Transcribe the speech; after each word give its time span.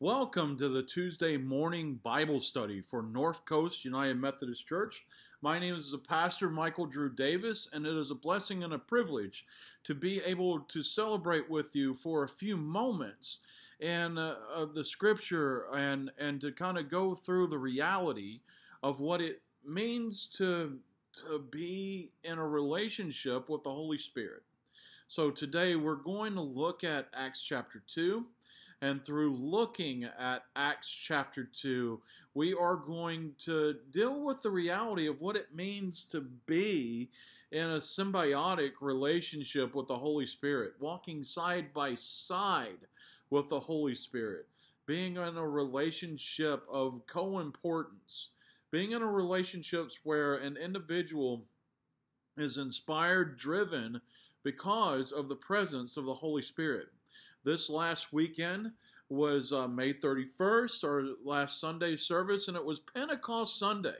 Welcome 0.00 0.58
to 0.58 0.68
the 0.68 0.82
Tuesday 0.82 1.36
morning 1.36 2.00
Bible 2.02 2.40
study 2.40 2.80
for 2.80 3.00
North 3.00 3.44
Coast 3.44 3.84
United 3.84 4.16
Methodist 4.16 4.66
Church. 4.66 5.04
My 5.40 5.60
name 5.60 5.76
is 5.76 5.94
pastor 6.08 6.50
Michael 6.50 6.86
Drew 6.86 7.08
Davis, 7.14 7.68
and 7.72 7.86
it 7.86 7.96
is 7.96 8.10
a 8.10 8.16
blessing 8.16 8.64
and 8.64 8.72
a 8.72 8.78
privilege 8.78 9.46
to 9.84 9.94
be 9.94 10.20
able 10.22 10.58
to 10.58 10.82
celebrate 10.82 11.48
with 11.48 11.76
you 11.76 11.94
for 11.94 12.24
a 12.24 12.28
few 12.28 12.56
moments 12.56 13.38
and 13.80 14.18
uh, 14.18 14.34
of 14.52 14.74
the 14.74 14.84
scripture 14.84 15.66
and 15.72 16.10
and 16.18 16.40
to 16.40 16.50
kind 16.50 16.76
of 16.76 16.90
go 16.90 17.14
through 17.14 17.46
the 17.46 17.58
reality 17.58 18.40
of 18.82 18.98
what 18.98 19.20
it 19.20 19.42
means 19.64 20.26
to 20.26 20.76
to 21.24 21.38
be 21.52 22.10
in 22.24 22.38
a 22.38 22.46
relationship 22.46 23.48
with 23.48 23.62
the 23.62 23.70
Holy 23.70 23.98
Spirit. 23.98 24.42
So 25.06 25.30
today 25.30 25.76
we're 25.76 25.94
going 25.94 26.34
to 26.34 26.40
look 26.40 26.82
at 26.82 27.06
Acts 27.14 27.40
chapter 27.40 27.80
2 27.86 28.24
and 28.82 29.04
through 29.04 29.34
looking 29.34 30.04
at 30.04 30.44
Acts 30.56 30.90
chapter 30.90 31.44
2, 31.44 32.00
we 32.34 32.54
are 32.54 32.76
going 32.76 33.32
to 33.38 33.76
deal 33.90 34.24
with 34.24 34.42
the 34.42 34.50
reality 34.50 35.06
of 35.06 35.20
what 35.20 35.36
it 35.36 35.54
means 35.54 36.04
to 36.06 36.20
be 36.20 37.10
in 37.50 37.70
a 37.70 37.78
symbiotic 37.78 38.72
relationship 38.80 39.74
with 39.74 39.86
the 39.86 39.98
Holy 39.98 40.26
Spirit, 40.26 40.72
walking 40.80 41.22
side 41.22 41.72
by 41.72 41.94
side 41.94 42.88
with 43.30 43.48
the 43.48 43.60
Holy 43.60 43.94
Spirit, 43.94 44.46
being 44.86 45.16
in 45.16 45.36
a 45.36 45.48
relationship 45.48 46.64
of 46.70 47.06
co 47.06 47.38
importance, 47.38 48.30
being 48.70 48.90
in 48.90 49.02
a 49.02 49.06
relationships 49.06 50.00
where 50.02 50.34
an 50.34 50.56
individual 50.56 51.46
is 52.36 52.58
inspired, 52.58 53.38
driven 53.38 54.00
because 54.42 55.12
of 55.12 55.28
the 55.28 55.36
presence 55.36 55.96
of 55.96 56.04
the 56.04 56.14
Holy 56.14 56.42
Spirit. 56.42 56.88
This 57.44 57.68
last 57.68 58.10
weekend 58.10 58.72
was 59.10 59.52
uh, 59.52 59.68
May 59.68 59.92
31st, 59.92 60.82
our 60.82 61.04
last 61.22 61.60
Sunday 61.60 61.94
service, 61.94 62.48
and 62.48 62.56
it 62.56 62.64
was 62.64 62.80
Pentecost 62.80 63.58
Sunday. 63.58 63.98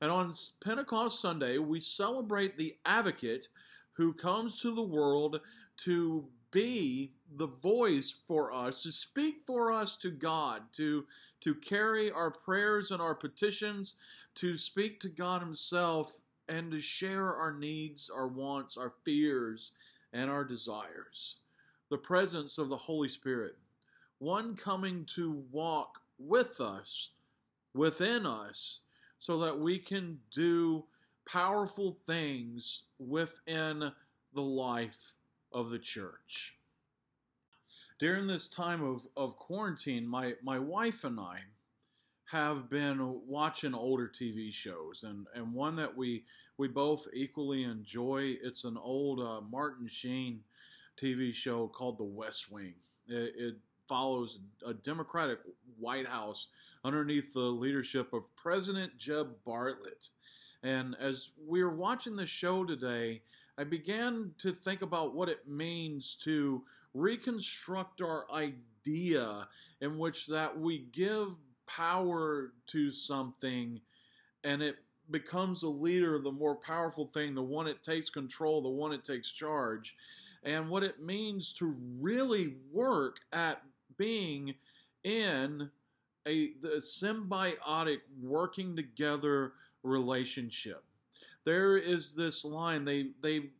And 0.00 0.10
on 0.10 0.32
Pentecost 0.64 1.20
Sunday, 1.20 1.58
we 1.58 1.78
celebrate 1.78 2.58
the 2.58 2.76
advocate 2.84 3.46
who 3.92 4.12
comes 4.12 4.60
to 4.60 4.74
the 4.74 4.82
world 4.82 5.40
to 5.84 6.26
be 6.50 7.12
the 7.36 7.46
voice 7.46 8.16
for 8.26 8.52
us, 8.52 8.82
to 8.82 8.90
speak 8.90 9.42
for 9.46 9.70
us 9.70 9.96
to 9.98 10.10
God, 10.10 10.62
to, 10.72 11.06
to 11.42 11.54
carry 11.54 12.10
our 12.10 12.32
prayers 12.32 12.90
and 12.90 13.00
our 13.00 13.14
petitions, 13.14 13.94
to 14.34 14.56
speak 14.56 14.98
to 15.00 15.08
God 15.08 15.40
Himself, 15.40 16.18
and 16.48 16.72
to 16.72 16.80
share 16.80 17.32
our 17.32 17.52
needs, 17.56 18.10
our 18.10 18.26
wants, 18.26 18.76
our 18.76 18.92
fears, 19.04 19.70
and 20.12 20.28
our 20.28 20.44
desires 20.44 21.38
the 21.90 21.98
presence 21.98 22.58
of 22.58 22.68
the 22.68 22.76
Holy 22.76 23.08
Spirit, 23.08 23.56
one 24.18 24.56
coming 24.56 25.04
to 25.14 25.44
walk 25.50 26.00
with 26.18 26.60
us, 26.60 27.10
within 27.74 28.26
us, 28.26 28.80
so 29.18 29.38
that 29.38 29.58
we 29.58 29.78
can 29.78 30.18
do 30.32 30.84
powerful 31.26 31.98
things 32.06 32.82
within 32.98 33.92
the 34.34 34.42
life 34.42 35.14
of 35.52 35.70
the 35.70 35.78
church. 35.78 36.54
During 37.98 38.26
this 38.26 38.48
time 38.48 38.84
of, 38.84 39.06
of 39.16 39.36
quarantine, 39.36 40.06
my, 40.06 40.34
my 40.42 40.58
wife 40.58 41.04
and 41.04 41.18
I 41.18 41.38
have 42.30 42.68
been 42.68 43.20
watching 43.26 43.72
older 43.72 44.08
TV 44.08 44.52
shows, 44.52 45.04
and, 45.06 45.26
and 45.34 45.54
one 45.54 45.76
that 45.76 45.96
we, 45.96 46.24
we 46.58 46.68
both 46.68 47.06
equally 47.14 47.62
enjoy. 47.62 48.36
It's 48.42 48.64
an 48.64 48.76
old 48.76 49.20
uh, 49.20 49.40
Martin 49.40 49.86
Sheen 49.88 50.40
TV 51.00 51.34
show 51.34 51.68
called 51.68 51.98
The 51.98 52.04
West 52.04 52.50
Wing. 52.50 52.74
It, 53.06 53.34
it 53.36 53.54
follows 53.88 54.40
a 54.66 54.74
Democratic 54.74 55.38
White 55.78 56.06
House 56.06 56.48
underneath 56.84 57.32
the 57.32 57.40
leadership 57.40 58.12
of 58.12 58.22
President 58.36 58.98
Jed 58.98 59.26
Bartlet. 59.46 60.10
And 60.62 60.96
as 61.00 61.30
we 61.46 61.62
were 61.62 61.74
watching 61.74 62.16
the 62.16 62.26
show 62.26 62.64
today, 62.64 63.22
I 63.58 63.64
began 63.64 64.32
to 64.38 64.52
think 64.52 64.82
about 64.82 65.14
what 65.14 65.28
it 65.28 65.48
means 65.48 66.16
to 66.24 66.62
reconstruct 66.94 68.00
our 68.02 68.26
idea 68.32 69.48
in 69.80 69.98
which 69.98 70.26
that 70.26 70.58
we 70.58 70.86
give 70.92 71.36
power 71.66 72.52
to 72.68 72.90
something 72.90 73.80
and 74.44 74.62
it 74.62 74.76
becomes 75.10 75.62
a 75.62 75.68
leader, 75.68 76.18
the 76.18 76.32
more 76.32 76.56
powerful 76.56 77.10
thing, 77.12 77.34
the 77.34 77.42
one 77.42 77.66
that 77.66 77.82
takes 77.82 78.10
control, 78.10 78.62
the 78.62 78.68
one 78.68 78.90
that 78.90 79.04
takes 79.04 79.30
charge 79.30 79.94
and 80.46 80.70
what 80.70 80.84
it 80.84 81.02
means 81.02 81.52
to 81.54 81.76
really 82.00 82.54
work 82.72 83.16
at 83.32 83.60
being 83.98 84.54
in 85.02 85.70
a 86.26 86.48
symbiotic 86.78 87.98
working 88.22 88.74
together 88.74 89.52
relationship. 89.82 90.82
There 91.44 91.76
is 91.76 92.14
this 92.14 92.44
line 92.44 92.84
they 92.84 93.10
they 93.22 93.50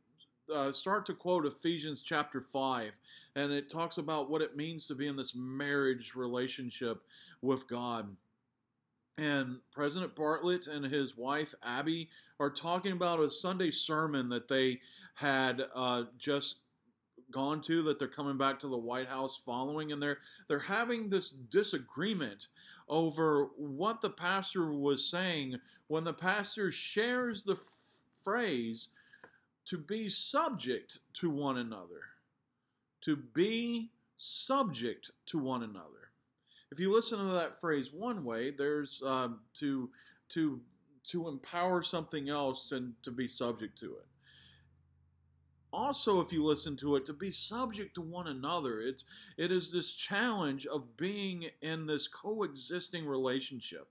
uh, 0.52 0.70
start 0.70 1.06
to 1.06 1.14
quote 1.14 1.44
Ephesians 1.44 2.02
chapter 2.02 2.40
5, 2.40 2.98
and 3.34 3.52
it 3.52 3.70
talks 3.70 3.98
about 3.98 4.30
what 4.30 4.42
it 4.42 4.56
means 4.56 4.86
to 4.86 4.94
be 4.94 5.08
in 5.08 5.16
this 5.16 5.34
marriage 5.34 6.14
relationship 6.14 7.02
with 7.42 7.68
God. 7.68 8.16
And 9.18 9.58
President 9.72 10.14
Bartlet 10.14 10.68
and 10.68 10.84
his 10.84 11.16
wife 11.16 11.54
Abby 11.64 12.10
are 12.38 12.50
talking 12.50 12.92
about 12.92 13.20
a 13.20 13.30
Sunday 13.30 13.70
sermon 13.70 14.28
that 14.28 14.46
they 14.46 14.80
had 15.14 15.64
uh, 15.74 16.04
just 16.18 16.56
gone 17.30 17.60
to 17.62 17.82
that 17.84 17.98
they're 17.98 18.08
coming 18.08 18.38
back 18.38 18.60
to 18.60 18.68
the 18.68 18.76
White 18.76 19.08
House 19.08 19.36
following, 19.36 19.92
and 19.92 20.02
they're 20.02 20.18
they're 20.48 20.58
having 20.60 21.08
this 21.08 21.30
disagreement 21.30 22.48
over 22.88 23.48
what 23.56 24.00
the 24.00 24.10
pastor 24.10 24.72
was 24.72 25.08
saying 25.08 25.56
when 25.88 26.04
the 26.04 26.12
pastor 26.12 26.70
shares 26.70 27.42
the 27.42 27.54
f- 27.54 28.02
phrase 28.22 28.88
to 29.64 29.76
be 29.76 30.08
subject 30.08 30.98
to 31.14 31.28
one 31.28 31.58
another. 31.58 32.02
To 33.02 33.16
be 33.16 33.90
subject 34.16 35.10
to 35.26 35.38
one 35.38 35.62
another. 35.62 36.10
If 36.70 36.80
you 36.80 36.92
listen 36.92 37.18
to 37.18 37.32
that 37.34 37.60
phrase 37.60 37.92
one 37.92 38.24
way, 38.24 38.50
there's 38.50 39.02
um, 39.04 39.40
to 39.54 39.90
to 40.30 40.60
to 41.04 41.28
empower 41.28 41.82
something 41.82 42.28
else 42.28 42.72
and 42.72 42.94
to 43.02 43.10
be 43.12 43.28
subject 43.28 43.78
to 43.78 43.94
it 43.94 44.06
also 45.76 46.20
if 46.20 46.32
you 46.32 46.42
listen 46.42 46.74
to 46.74 46.96
it 46.96 47.04
to 47.04 47.12
be 47.12 47.30
subject 47.30 47.94
to 47.94 48.00
one 48.00 48.26
another 48.26 48.80
it's 48.80 49.04
it 49.36 49.52
is 49.52 49.70
this 49.70 49.92
challenge 49.92 50.66
of 50.66 50.96
being 50.96 51.46
in 51.60 51.86
this 51.86 52.08
coexisting 52.08 53.06
relationship 53.06 53.88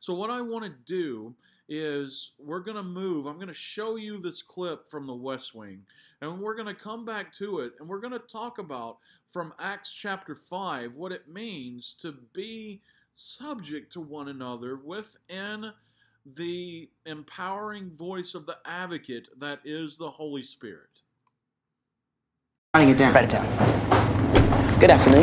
so 0.00 0.12
what 0.12 0.30
i 0.30 0.40
want 0.40 0.64
to 0.64 0.72
do 0.84 1.34
is 1.68 2.32
we're 2.38 2.58
going 2.58 2.76
to 2.76 2.82
move 2.82 3.26
i'm 3.26 3.36
going 3.36 3.46
to 3.46 3.54
show 3.54 3.94
you 3.94 4.20
this 4.20 4.42
clip 4.42 4.88
from 4.88 5.06
the 5.06 5.14
west 5.14 5.54
wing 5.54 5.82
and 6.20 6.40
we're 6.40 6.56
going 6.56 6.66
to 6.66 6.74
come 6.74 7.04
back 7.04 7.32
to 7.32 7.60
it 7.60 7.72
and 7.78 7.88
we're 7.88 8.00
going 8.00 8.12
to 8.12 8.18
talk 8.18 8.58
about 8.58 8.98
from 9.30 9.54
acts 9.60 9.92
chapter 9.92 10.34
5 10.34 10.96
what 10.96 11.12
it 11.12 11.28
means 11.28 11.94
to 12.00 12.14
be 12.34 12.82
subject 13.14 13.92
to 13.92 14.00
one 14.00 14.28
another 14.28 14.76
within 14.76 15.72
the 16.34 16.90
empowering 17.06 17.90
voice 17.96 18.34
of 18.34 18.46
the 18.46 18.58
advocate 18.64 19.28
that 19.38 19.60
is 19.64 19.96
the 19.96 20.10
Holy 20.10 20.42
Spirit. 20.42 21.02
Writing 22.74 22.90
it 22.90 22.98
down. 22.98 23.14
Write 23.14 23.24
it 23.24 23.30
down. 23.30 23.46
Good 24.78 24.90
afternoon. 24.90 25.22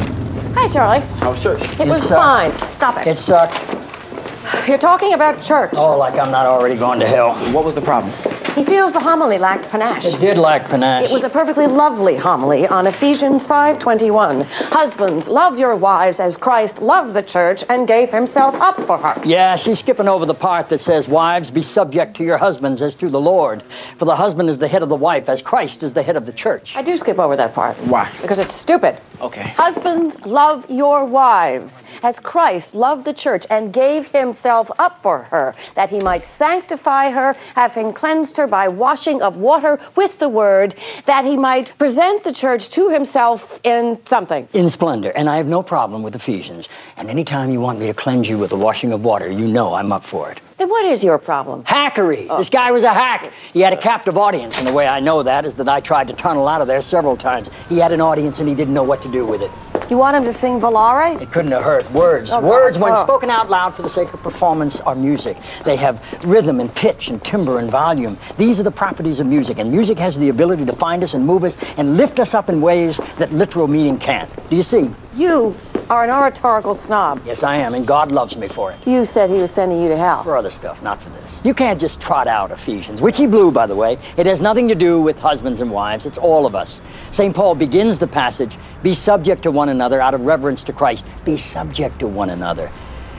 Hi, 0.56 0.68
Charlie. 0.68 1.06
How 1.20 1.30
was 1.30 1.44
church? 1.44 1.62
It 1.80 1.88
was 1.88 2.02
sucked. 2.02 2.60
fine. 2.60 2.70
Stop 2.72 2.98
it. 2.98 3.06
It 3.06 3.18
sucked. 3.20 4.68
You're 4.68 4.80
talking 4.80 5.14
about 5.14 5.44
church. 5.44 5.74
Oh, 5.76 5.96
like 5.96 6.18
I'm 6.18 6.32
not 6.32 6.48
already 6.48 6.76
going 6.76 7.00
to 7.02 7.08
hell. 7.08 7.36
What 7.54 7.64
was 7.64 7.76
the 7.76 7.82
problem? 7.82 8.12
He 8.56 8.64
feels 8.64 8.94
the 8.94 9.02
homily 9.02 9.38
lacked 9.38 9.70
panache. 9.70 10.06
It 10.06 10.18
did 10.22 10.38
lack 10.38 10.70
panache. 10.70 11.04
It 11.04 11.12
was 11.12 11.26
a 11.26 11.30
perfectly 11.30 11.68
lovely 11.68 12.16
homily 12.16 12.66
on 12.66 12.88
Ephesians 12.88 13.46
5:21. 13.46 14.46
Husbands, 14.72 15.28
love 15.28 15.60
your 15.60 15.76
wives 15.76 16.22
as 16.22 16.38
Christ 16.38 16.82
loved 16.82 17.14
the 17.14 17.22
church 17.22 17.66
and 17.68 17.86
gave 17.86 18.12
himself 18.12 18.56
up 18.62 18.80
for 18.88 18.98
her. 18.98 19.22
yeah, 19.26 19.58
she's 19.58 19.80
skipping 19.80 20.08
over 20.08 20.26
the 20.26 20.34
part 20.34 20.70
that 20.70 20.80
says, 20.80 21.10
Wives, 21.10 21.52
be 21.52 21.62
subject 21.62 22.16
to 22.16 22.24
your 22.24 22.38
husbands 22.38 22.82
as 22.82 22.96
to 22.96 23.10
the 23.10 23.20
Lord. 23.20 23.62
For 23.98 24.06
the 24.06 24.16
husband 24.16 24.50
is 24.50 24.58
the 24.58 24.70
head 24.70 24.82
of 24.84 24.88
the 24.88 24.96
wife, 24.96 25.28
as 25.28 25.42
Christ 25.42 25.84
is 25.84 25.94
the 25.94 26.02
head 26.04 26.16
of 26.16 26.26
the 26.26 26.32
church. 26.32 26.78
I 26.78 26.82
do 26.82 26.96
skip 26.96 27.20
over 27.20 27.36
that 27.36 27.54
part. 27.54 27.76
Why? 27.88 28.10
Because 28.22 28.40
it's 28.40 28.54
stupid. 28.54 29.00
Okay. 29.20 29.50
Husbands, 29.50 30.18
love 30.26 30.70
your 30.70 31.04
wives 31.04 31.84
as 32.04 32.22
Christ 32.22 32.74
loved 32.74 33.04
the 33.04 33.14
church 33.14 33.46
and 33.50 33.74
gave 33.74 34.12
himself 34.12 34.72
up 34.80 35.02
for 35.02 35.24
her, 35.24 35.54
that 35.74 35.90
he 35.90 36.00
might 36.00 36.24
sanctify 36.24 37.10
her, 37.10 37.36
having 37.56 37.92
cleansed 37.92 38.38
her 38.38 38.45
by 38.48 38.68
washing 38.68 39.22
of 39.22 39.38
water 39.38 39.80
with 39.96 40.20
the 40.20 40.30
word, 40.30 40.76
that 41.06 41.26
he 41.26 41.38
might 41.38 41.78
present 41.78 42.24
the 42.24 42.32
church 42.32 42.70
to 42.70 42.90
himself 42.90 43.60
in 43.64 44.00
something. 44.06 44.48
In 44.54 44.70
splendor. 44.70 45.12
And 45.12 45.30
I 45.30 45.38
have 45.38 45.48
no 45.48 45.64
problem 45.64 46.04
with 46.04 46.16
Ephesians. 46.16 46.70
And 46.98 47.10
anytime 47.10 47.50
you 47.50 47.60
want 47.60 47.80
me 47.80 47.88
to 47.88 47.94
cleanse 47.94 48.30
you 48.30 48.38
with 48.38 48.50
the 48.50 48.58
washing 48.58 48.92
of 48.94 49.04
water, 49.04 49.30
you 49.30 49.48
know 49.48 49.74
I'm 49.74 49.92
up 49.92 50.04
for 50.04 50.32
it. 50.32 50.42
Then 50.58 50.70
what 50.70 50.86
is 50.86 51.04
your 51.04 51.18
problem? 51.18 51.64
Hackery. 51.64 52.28
Oh. 52.30 52.38
This 52.38 52.50
guy 52.50 52.72
was 52.72 52.84
a 52.84 52.94
hack. 52.94 53.32
He 53.54 53.60
had 53.60 53.74
a 53.74 53.78
captive 53.78 54.18
audience. 54.18 54.58
And 54.58 54.66
the 54.66 54.74
way 54.74 54.88
I 54.88 55.00
know 55.00 55.22
that 55.24 55.46
is 55.46 55.56
that 55.56 55.68
I 55.68 55.82
tried 55.82 56.08
to 56.08 56.14
tunnel 56.14 56.48
out 56.48 56.62
of 56.62 56.68
there 56.68 56.82
several 56.82 57.18
times. 57.18 57.50
He 57.68 57.78
had 57.78 57.92
an 57.92 58.02
audience 58.02 58.40
and 58.40 58.48
he 58.48 58.56
didn't 58.56 58.74
know 58.74 58.84
what 58.84 59.02
to 59.02 59.12
do 59.12 59.26
with 59.26 59.42
it. 59.42 59.52
You 59.90 59.98
want 59.98 60.18
him 60.18 60.24
to 60.24 60.34
sing 60.34 60.60
Volare? 60.60 61.22
It 61.22 61.32
couldn't 61.32 61.52
have 61.52 61.64
hurt. 61.64 61.90
Words. 61.92 62.32
Oh, 62.32 62.42
God. 62.42 62.50
Words, 62.50 62.80
when 62.80 62.94
Oh. 62.94 63.04
spoken 63.04 63.30
out 63.30 63.50
loud 63.52 63.76
for 63.76 63.84
the 63.84 63.90
sake 63.90 64.12
of 64.14 64.24
performance, 64.24 64.80
are 64.82 64.96
music. 64.96 65.38
They 65.64 65.76
have 65.76 66.02
rhythm 66.26 66.60
and 66.60 66.74
pitch 66.74 67.10
and 67.10 67.24
timbre 67.24 67.60
and 67.60 67.70
volume. 67.70 68.18
These 68.38 68.60
are 68.60 68.64
the 68.64 68.72
properties 68.72 69.20
of 69.20 69.28
music, 69.28 69.60
and 69.60 69.70
music 69.72 70.00
has 70.00 70.18
the 70.18 70.30
ability 70.30 70.66
to 70.66 70.74
find 70.74 71.04
us 71.04 71.14
and 71.14 71.26
move 71.26 71.44
us 71.44 71.56
and 71.78 71.98
lift 71.98 72.20
us 72.20 72.34
up 72.34 72.50
in 72.50 72.62
ways 72.62 73.00
that 73.20 73.32
literal 73.32 73.68
meaning 73.68 73.98
can't. 74.00 74.30
Do 74.50 74.56
you 74.56 74.64
see? 74.64 74.90
You 75.16 75.56
are 75.90 76.04
an 76.04 76.10
oratorical 76.10 76.74
snob. 76.74 77.22
Yes, 77.26 77.44
I 77.44 77.58
am, 77.58 77.74
and 77.74 77.86
God 77.86 78.12
loves 78.12 78.38
me 78.38 78.48
for 78.48 78.72
it. 78.72 78.80
You 78.88 79.06
said 79.06 79.30
he 79.30 79.40
was 79.40 79.52
sending 79.52 79.82
you 79.82 79.90
to 79.90 79.98
hell. 79.98 80.24
For 80.24 80.36
other 80.38 80.50
stuff, 80.50 80.82
not 80.82 81.02
for 81.02 81.10
this. 81.10 81.40
You 81.44 81.54
can't 81.54 81.80
just 81.80 82.02
trot 82.02 82.28
out 82.28 82.52
Ephesians, 82.52 83.02
which 83.02 83.18
he 83.18 83.28
blew, 83.28 83.52
by 83.52 83.68
the 83.68 83.76
way. 83.76 83.98
It 84.18 84.26
has 84.26 84.42
nothing 84.42 84.68
to 84.70 84.76
do 84.76 85.02
with 85.02 85.20
husbands 85.20 85.62
and 85.62 85.72
wives, 85.72 86.06
it's 86.06 86.18
all 86.18 86.46
of 86.46 86.56
us. 86.56 86.82
St. 87.12 87.36
Paul 87.36 87.56
begins 87.56 88.00
the 88.00 88.08
passage 88.08 88.58
be 88.86 88.94
subject 88.94 89.42
to 89.42 89.52
one 89.52 89.70
another 89.70 90.00
out 90.00 90.14
of 90.14 90.22
reverence 90.22 90.64
to 90.66 90.74
Christ. 90.74 91.08
Be 91.24 91.38
subject 91.38 91.98
to 92.00 92.08
one 92.08 92.30
another. 92.30 92.70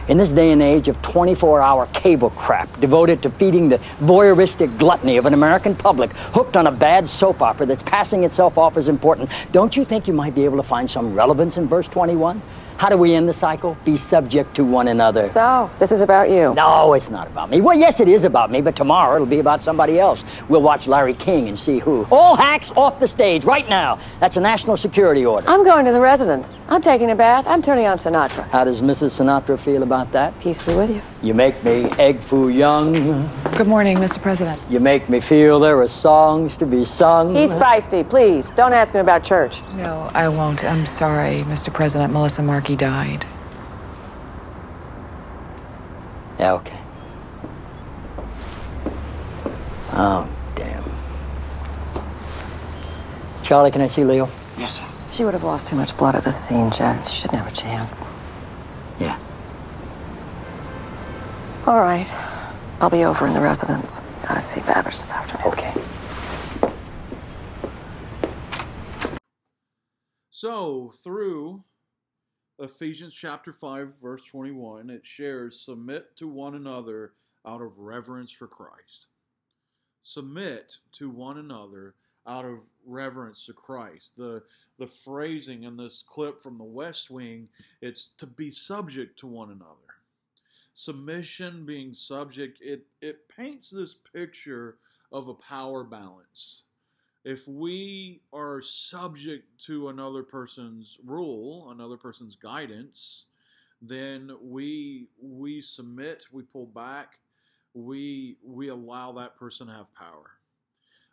In 0.08 0.18
this 0.18 0.30
day 0.30 0.52
and 0.52 0.62
age 0.62 0.86
of 0.86 1.02
24 1.02 1.60
hour 1.60 1.86
cable 1.86 2.30
crap 2.30 2.68
devoted 2.78 3.22
to 3.22 3.30
feeding 3.30 3.68
the 3.68 3.78
voyeuristic 3.98 4.78
gluttony 4.78 5.16
of 5.16 5.26
an 5.26 5.34
American 5.34 5.74
public 5.74 6.12
hooked 6.12 6.56
on 6.56 6.68
a 6.68 6.70
bad 6.70 7.08
soap 7.08 7.42
opera 7.42 7.66
that's 7.66 7.82
passing 7.82 8.22
itself 8.22 8.56
off 8.56 8.76
as 8.76 8.88
important, 8.88 9.28
don't 9.50 9.76
you 9.76 9.84
think 9.84 10.06
you 10.06 10.14
might 10.14 10.32
be 10.32 10.44
able 10.44 10.58
to 10.58 10.62
find 10.62 10.88
some 10.88 11.12
relevance 11.12 11.56
in 11.56 11.66
verse 11.66 11.88
21? 11.88 12.40
How 12.78 12.90
do 12.90 12.98
we 12.98 13.14
end 13.14 13.26
the 13.26 13.32
cycle? 13.32 13.76
Be 13.86 13.96
subject 13.96 14.54
to 14.56 14.64
one 14.64 14.88
another. 14.88 15.26
So, 15.26 15.70
this 15.78 15.92
is 15.92 16.02
about 16.02 16.28
you. 16.28 16.52
No, 16.54 16.92
it's 16.92 17.08
not 17.08 17.26
about 17.26 17.48
me. 17.48 17.62
Well, 17.62 17.76
yes, 17.76 18.00
it 18.00 18.08
is 18.08 18.24
about 18.24 18.50
me, 18.50 18.60
but 18.60 18.76
tomorrow 18.76 19.14
it'll 19.14 19.26
be 19.26 19.38
about 19.38 19.62
somebody 19.62 19.98
else. 19.98 20.24
We'll 20.50 20.60
watch 20.60 20.86
Larry 20.86 21.14
King 21.14 21.48
and 21.48 21.58
see 21.58 21.78
who. 21.78 22.06
All 22.10 22.36
hacks 22.36 22.70
off 22.72 23.00
the 23.00 23.06
stage 23.06 23.46
right 23.46 23.66
now. 23.66 23.98
That's 24.20 24.36
a 24.36 24.40
national 24.42 24.76
security 24.76 25.24
order. 25.24 25.48
I'm 25.48 25.64
going 25.64 25.86
to 25.86 25.92
the 25.92 26.00
residence. 26.02 26.66
I'm 26.68 26.82
taking 26.82 27.10
a 27.10 27.16
bath. 27.16 27.46
I'm 27.46 27.62
turning 27.62 27.86
on 27.86 27.96
Sinatra. 27.96 28.46
How 28.50 28.64
does 28.64 28.82
Mrs. 28.82 29.24
Sinatra 29.24 29.58
feel 29.58 29.82
about 29.82 30.12
that? 30.12 30.38
Peace 30.40 30.64
be 30.64 30.74
with 30.74 30.90
you. 30.90 31.00
You 31.22 31.32
make 31.32 31.62
me 31.64 31.84
egg 31.98 32.20
foo 32.20 32.50
young. 32.50 32.92
Good 33.56 33.66
morning, 33.66 33.96
Mr. 33.96 34.20
President. 34.20 34.60
You 34.68 34.80
make 34.80 35.08
me 35.08 35.18
feel 35.18 35.58
there 35.58 35.80
are 35.80 35.88
songs 35.88 36.58
to 36.58 36.66
be 36.66 36.84
sung. 36.84 37.34
He's 37.34 37.54
feisty. 37.54 38.06
Please, 38.08 38.50
don't 38.50 38.74
ask 38.74 38.92
him 38.94 39.00
about 39.00 39.24
church. 39.24 39.62
No, 39.76 40.10
I 40.12 40.28
won't. 40.28 40.62
I'm 40.64 40.84
sorry, 40.84 41.36
Mr. 41.44 41.72
President. 41.72 42.12
Melissa 42.12 42.42
Markey 42.66 42.84
died. 42.84 43.24
Yeah, 46.40 46.54
okay. 46.54 46.80
Oh, 49.92 50.28
damn. 50.56 50.82
Charlie, 53.44 53.70
can 53.70 53.82
I 53.82 53.86
see 53.86 54.02
Leo? 54.02 54.28
Yes, 54.58 54.78
sir. 54.78 54.84
She 55.12 55.22
would 55.22 55.34
have 55.34 55.44
lost 55.44 55.68
too 55.68 55.76
much 55.76 55.96
blood 55.96 56.16
at 56.16 56.24
the 56.24 56.32
scene, 56.32 56.72
Jed. 56.72 57.06
She 57.06 57.14
shouldn't 57.14 57.38
have 57.40 57.46
a 57.46 57.54
chance. 57.54 58.08
Yeah. 58.98 59.16
All 61.68 61.80
right. 61.80 62.12
I'll 62.80 62.90
be 62.90 63.04
over 63.04 63.28
in 63.28 63.32
the 63.32 63.40
residence. 63.40 64.00
Gotta 64.26 64.40
see 64.40 64.60
Babish 64.62 65.02
this 65.02 65.12
afternoon. 65.12 65.52
Okay. 65.52 65.72
So, 70.30 70.90
through 70.90 71.62
Ephesians 72.58 73.12
chapter 73.12 73.52
5, 73.52 74.00
verse 74.00 74.24
21, 74.24 74.88
it 74.88 75.04
shares 75.04 75.60
submit 75.60 76.16
to 76.16 76.26
one 76.26 76.54
another 76.54 77.12
out 77.46 77.60
of 77.60 77.78
reverence 77.78 78.32
for 78.32 78.46
Christ. 78.46 79.08
Submit 80.00 80.78
to 80.92 81.10
one 81.10 81.36
another 81.36 81.94
out 82.26 82.46
of 82.46 82.60
reverence 82.86 83.44
to 83.46 83.52
Christ. 83.52 84.16
The, 84.16 84.42
the 84.78 84.86
phrasing 84.86 85.64
in 85.64 85.76
this 85.76 86.02
clip 86.02 86.40
from 86.40 86.56
the 86.56 86.64
West 86.64 87.10
Wing, 87.10 87.48
it's 87.82 88.10
to 88.18 88.26
be 88.26 88.50
subject 88.50 89.18
to 89.18 89.26
one 89.26 89.50
another. 89.50 90.00
Submission, 90.72 91.66
being 91.66 91.92
subject, 91.92 92.58
it, 92.62 92.86
it 93.02 93.28
paints 93.28 93.68
this 93.68 93.94
picture 93.94 94.78
of 95.12 95.28
a 95.28 95.34
power 95.34 95.84
balance 95.84 96.62
if 97.26 97.48
we 97.48 98.22
are 98.32 98.62
subject 98.62 99.60
to 99.66 99.88
another 99.88 100.22
person's 100.22 100.96
rule, 101.04 101.72
another 101.72 101.96
person's 101.96 102.36
guidance, 102.36 103.24
then 103.82 104.30
we 104.40 105.08
we 105.20 105.60
submit, 105.60 106.26
we 106.30 106.44
pull 106.44 106.66
back, 106.66 107.18
we 107.74 108.36
we 108.44 108.68
allow 108.68 109.10
that 109.10 109.36
person 109.36 109.66
to 109.66 109.72
have 109.72 109.92
power. 109.92 110.38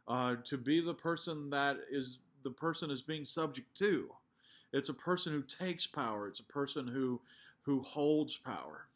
Uh, 0.08 0.36
to 0.44 0.56
be 0.56 0.82
the 0.82 0.94
person 0.94 1.50
that 1.50 1.78
is 1.90 2.20
the 2.44 2.52
person 2.52 2.92
is 2.92 3.02
being 3.02 3.26
subject 3.26 3.76
to. 3.80 4.12
It's 4.72 4.90
a 4.90 4.94
person 4.94 5.34
who 5.34 5.42
takes 5.42 5.88
power. 5.88 6.28
It's 6.28 6.42
a 6.42 6.46
person 6.46 6.88
who 6.88 7.22
who 7.64 7.82
holds 7.82 8.38
power. 8.38 8.88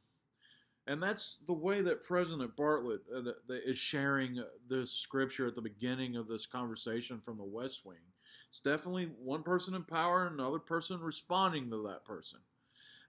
And 0.88 1.04
that's 1.04 1.38
the 1.45 1.54
way 1.54 1.81
that 1.81 2.04
President 2.04 2.56
Bartlet 2.56 3.00
uh, 3.13 3.31
is 3.66 3.78
sharing 3.78 4.42
this 4.69 4.92
scripture 4.92 5.48
at 5.48 5.56
the 5.56 5.62
beginning 5.62 6.16
of 6.16 6.28
this 6.28 6.45
conversation 6.45 7.19
from 7.19 7.38
the 7.38 7.44
West 7.44 7.86
Wing. 7.86 7.98
It's 8.50 8.60
definitely 8.60 9.10
one 9.22 9.44
person 9.44 9.75
in 9.75 9.84
power 9.84 10.25
and 10.25 10.39
another 10.39 10.60
person 10.60 11.01
responding 11.01 11.69
to 11.72 11.84
that 11.88 12.06
person. 12.06 12.39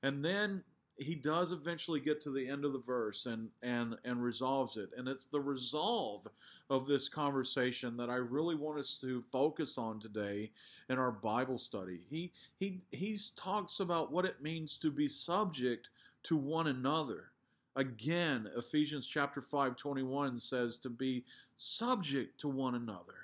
And 0.02 0.24
then 0.24 0.64
he 0.96 1.14
does 1.14 1.52
eventually 1.52 2.00
get 2.00 2.20
to 2.22 2.30
the 2.30 2.48
end 2.48 2.64
of 2.64 2.72
the 2.72 2.80
verse 2.80 3.26
and 3.26 3.50
and 3.62 3.96
and 4.04 4.22
resolves 4.22 4.76
it. 4.76 4.90
And 4.96 5.06
it's 5.06 5.26
the 5.26 5.40
resolve 5.40 6.26
of 6.68 6.86
this 6.86 7.08
conversation 7.08 7.96
that 7.98 8.10
I 8.10 8.16
really 8.16 8.56
want 8.56 8.80
us 8.80 8.98
to 9.02 9.22
focus 9.30 9.78
on 9.78 10.00
today 10.00 10.50
in 10.88 10.98
our 10.98 11.12
Bible 11.12 11.58
study. 11.58 12.00
He 12.10 12.32
he 12.58 12.80
he 12.90 13.16
talks 13.36 13.78
about 13.78 14.10
what 14.12 14.24
it 14.24 14.42
means 14.42 14.76
to 14.78 14.90
be 14.90 15.08
subject 15.08 15.90
to 16.24 16.36
one 16.36 16.66
another. 16.66 17.30
Again, 17.78 18.50
Ephesians 18.56 19.06
chapter 19.06 19.40
5 19.40 19.76
21 19.76 20.40
says 20.40 20.78
to 20.78 20.90
be 20.90 21.24
subject 21.54 22.40
to 22.40 22.48
one 22.48 22.74
another 22.74 23.14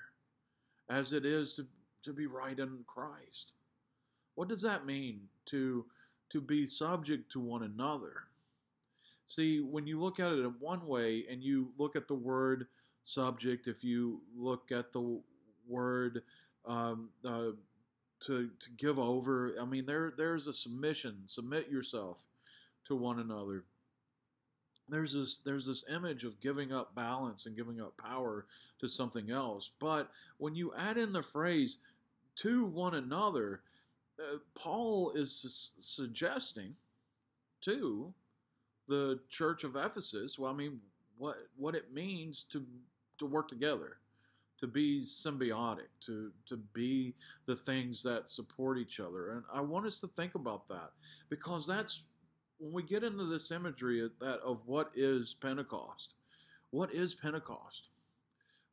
as 0.89 1.11
it 1.11 1.25
is 1.25 1.53
to, 1.55 1.67
to 2.03 2.13
be 2.13 2.25
right 2.25 2.57
in 2.57 2.85
Christ. 2.87 3.51
What 4.35 4.47
does 4.47 4.61
that 4.61 4.85
mean 4.85 5.23
to, 5.47 5.83
to 6.29 6.39
be 6.39 6.65
subject 6.65 7.29
to 7.33 7.41
one 7.41 7.63
another? 7.63 8.13
See, 9.27 9.59
when 9.59 9.87
you 9.87 9.99
look 9.99 10.21
at 10.21 10.31
it 10.31 10.39
in 10.39 10.55
one 10.61 10.87
way 10.87 11.25
and 11.29 11.43
you 11.43 11.73
look 11.77 11.97
at 11.97 12.07
the 12.07 12.15
word 12.15 12.67
subject, 13.03 13.67
if 13.67 13.83
you 13.83 14.21
look 14.37 14.71
at 14.71 14.93
the 14.93 15.19
word 15.67 16.23
um, 16.65 17.09
uh, 17.25 17.51
to, 18.21 18.49
to 18.57 18.69
give 18.77 18.99
over, 18.99 19.53
I 19.61 19.65
mean, 19.65 19.85
there, 19.85 20.13
there's 20.15 20.47
a 20.47 20.53
submission. 20.53 21.23
Submit 21.25 21.67
yourself 21.67 22.23
to 22.85 22.95
one 22.95 23.19
another 23.19 23.65
there's 24.89 25.13
this 25.13 25.37
there's 25.37 25.65
this 25.65 25.83
image 25.89 26.23
of 26.23 26.39
giving 26.39 26.71
up 26.71 26.95
balance 26.95 27.45
and 27.45 27.55
giving 27.55 27.81
up 27.81 27.97
power 27.97 28.45
to 28.79 28.87
something 28.87 29.31
else. 29.31 29.71
But 29.79 30.11
when 30.37 30.55
you 30.55 30.73
add 30.77 30.97
in 30.97 31.13
the 31.13 31.23
phrase 31.23 31.77
to 32.37 32.65
one 32.65 32.95
another 32.95 33.61
uh, 34.19 34.37
paul 34.53 35.11
is 35.13 35.33
su- 35.33 35.81
suggesting 35.81 36.75
to 37.61 38.13
the 38.87 39.19
church 39.29 39.63
of 39.63 39.75
ephesus 39.75 40.37
well 40.37 40.51
i 40.51 40.55
mean 40.55 40.79
what 41.17 41.35
what 41.57 41.75
it 41.75 41.93
means 41.93 42.43
to 42.43 42.65
to 43.17 43.25
work 43.25 43.47
together 43.47 43.97
to 44.59 44.67
be 44.67 45.01
symbiotic 45.01 45.89
to 46.01 46.31
to 46.45 46.57
be 46.57 47.13
the 47.45 47.55
things 47.55 48.01
that 48.03 48.29
support 48.29 48.77
each 48.77 48.99
other. 48.99 49.31
And 49.31 49.43
i 49.53 49.61
want 49.61 49.85
us 49.85 49.99
to 50.01 50.07
think 50.07 50.35
about 50.35 50.67
that 50.69 50.91
because 51.29 51.67
that's 51.67 52.03
when 52.59 52.73
we 52.73 52.83
get 52.83 53.03
into 53.03 53.25
this 53.25 53.51
imagery 53.51 54.03
of 54.03 54.11
that 54.19 54.39
of 54.39 54.61
what 54.65 54.91
is 54.95 55.33
Pentecost, 55.33 56.13
what 56.71 56.93
is 56.93 57.13
Pentecost? 57.13 57.89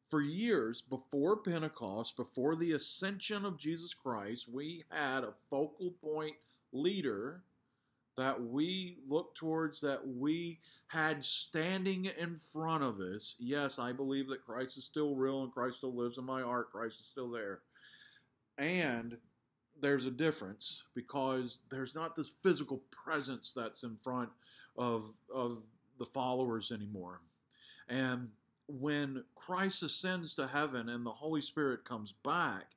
For 0.09 0.21
years 0.21 0.83
before 0.83 1.39
Pentecost, 1.39 2.17
before 2.17 2.55
the 2.55 2.73
ascension 2.73 3.45
of 3.45 3.59
Jesus 3.59 3.95
Christ, 3.95 4.47
we 4.53 4.85
had 4.91 5.25
a 5.25 5.33
focal 5.49 5.93
point 6.03 6.37
leader 6.73 7.43
that 8.17 8.43
we 8.43 8.99
looked 9.09 9.39
towards, 9.39 9.81
that 9.81 10.07
we 10.07 10.59
had 10.89 11.25
standing 11.25 12.11
in 12.19 12.37
front 12.37 12.85
of 12.85 13.01
us. 13.01 13.35
Yes, 13.39 13.79
I 13.79 13.93
believe 13.93 14.29
that 14.29 14.45
Christ 14.45 14.77
is 14.77 14.85
still 14.85 15.15
real 15.15 15.43
and 15.43 15.53
Christ 15.53 15.79
still 15.79 15.95
lives 15.95 16.19
in 16.19 16.25
my 16.25 16.43
heart. 16.43 16.71
Christ 16.71 17.01
is 17.01 17.07
still 17.07 17.31
there. 17.31 17.61
And 18.59 19.17
there's 19.83 20.07
a 20.07 20.11
difference 20.11 20.85
because 20.95 21.59
there's 21.71 21.95
not 21.95 22.17
this 22.17 22.33
physical 22.43 22.83
presence 22.91 23.53
that's 23.55 23.83
in 23.83 23.97
front 23.97 24.31
of 24.79 25.05
of 25.33 25.65
the 25.99 26.07
followers 26.07 26.73
anymore. 26.73 27.21
And 27.89 28.31
when 28.69 29.25
Christ 29.35 29.83
ascends 29.83 30.35
to 30.37 30.47
heaven 30.47 30.89
and 30.89 31.05
the 31.05 31.11
Holy 31.11 31.43
Spirit 31.43 31.85
comes 31.85 32.15
back, 32.25 32.77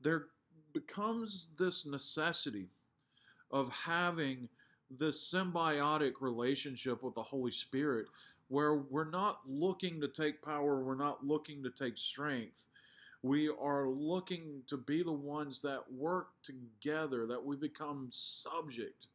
there 0.00 0.26
becomes 0.72 1.48
this 1.58 1.84
necessity 1.84 2.68
of 3.50 3.70
having 3.70 4.48
this 4.90 5.32
symbiotic 5.32 6.12
relationship 6.20 7.02
with 7.02 7.14
the 7.14 7.22
Holy 7.22 7.50
Spirit 7.50 8.06
where 8.48 8.76
we're 8.76 9.08
not 9.08 9.40
looking 9.46 10.00
to 10.00 10.08
take 10.08 10.42
power, 10.42 10.82
we're 10.82 10.94
not 10.94 11.26
looking 11.26 11.62
to 11.62 11.70
take 11.70 11.96
strength, 11.96 12.66
We 13.22 13.48
are 13.48 13.88
looking 13.88 14.62
to 14.66 14.76
be 14.76 15.02
the 15.02 15.12
ones 15.12 15.62
that 15.62 15.92
work 15.92 16.30
together, 16.42 17.26
that 17.26 17.44
we 17.44 17.56
become 17.56 18.08
subject 18.10 19.06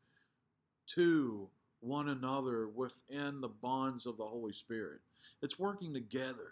to 0.96 1.50
one 1.82 2.10
another 2.10 2.70
within 2.70 3.42
the 3.42 3.50
bonds 3.50 4.06
of 4.06 4.18
the 4.18 4.26
Holy 4.26 4.54
Spirit. 4.54 5.02
It's 5.42 5.60
working 5.60 5.94
together. 5.94 6.52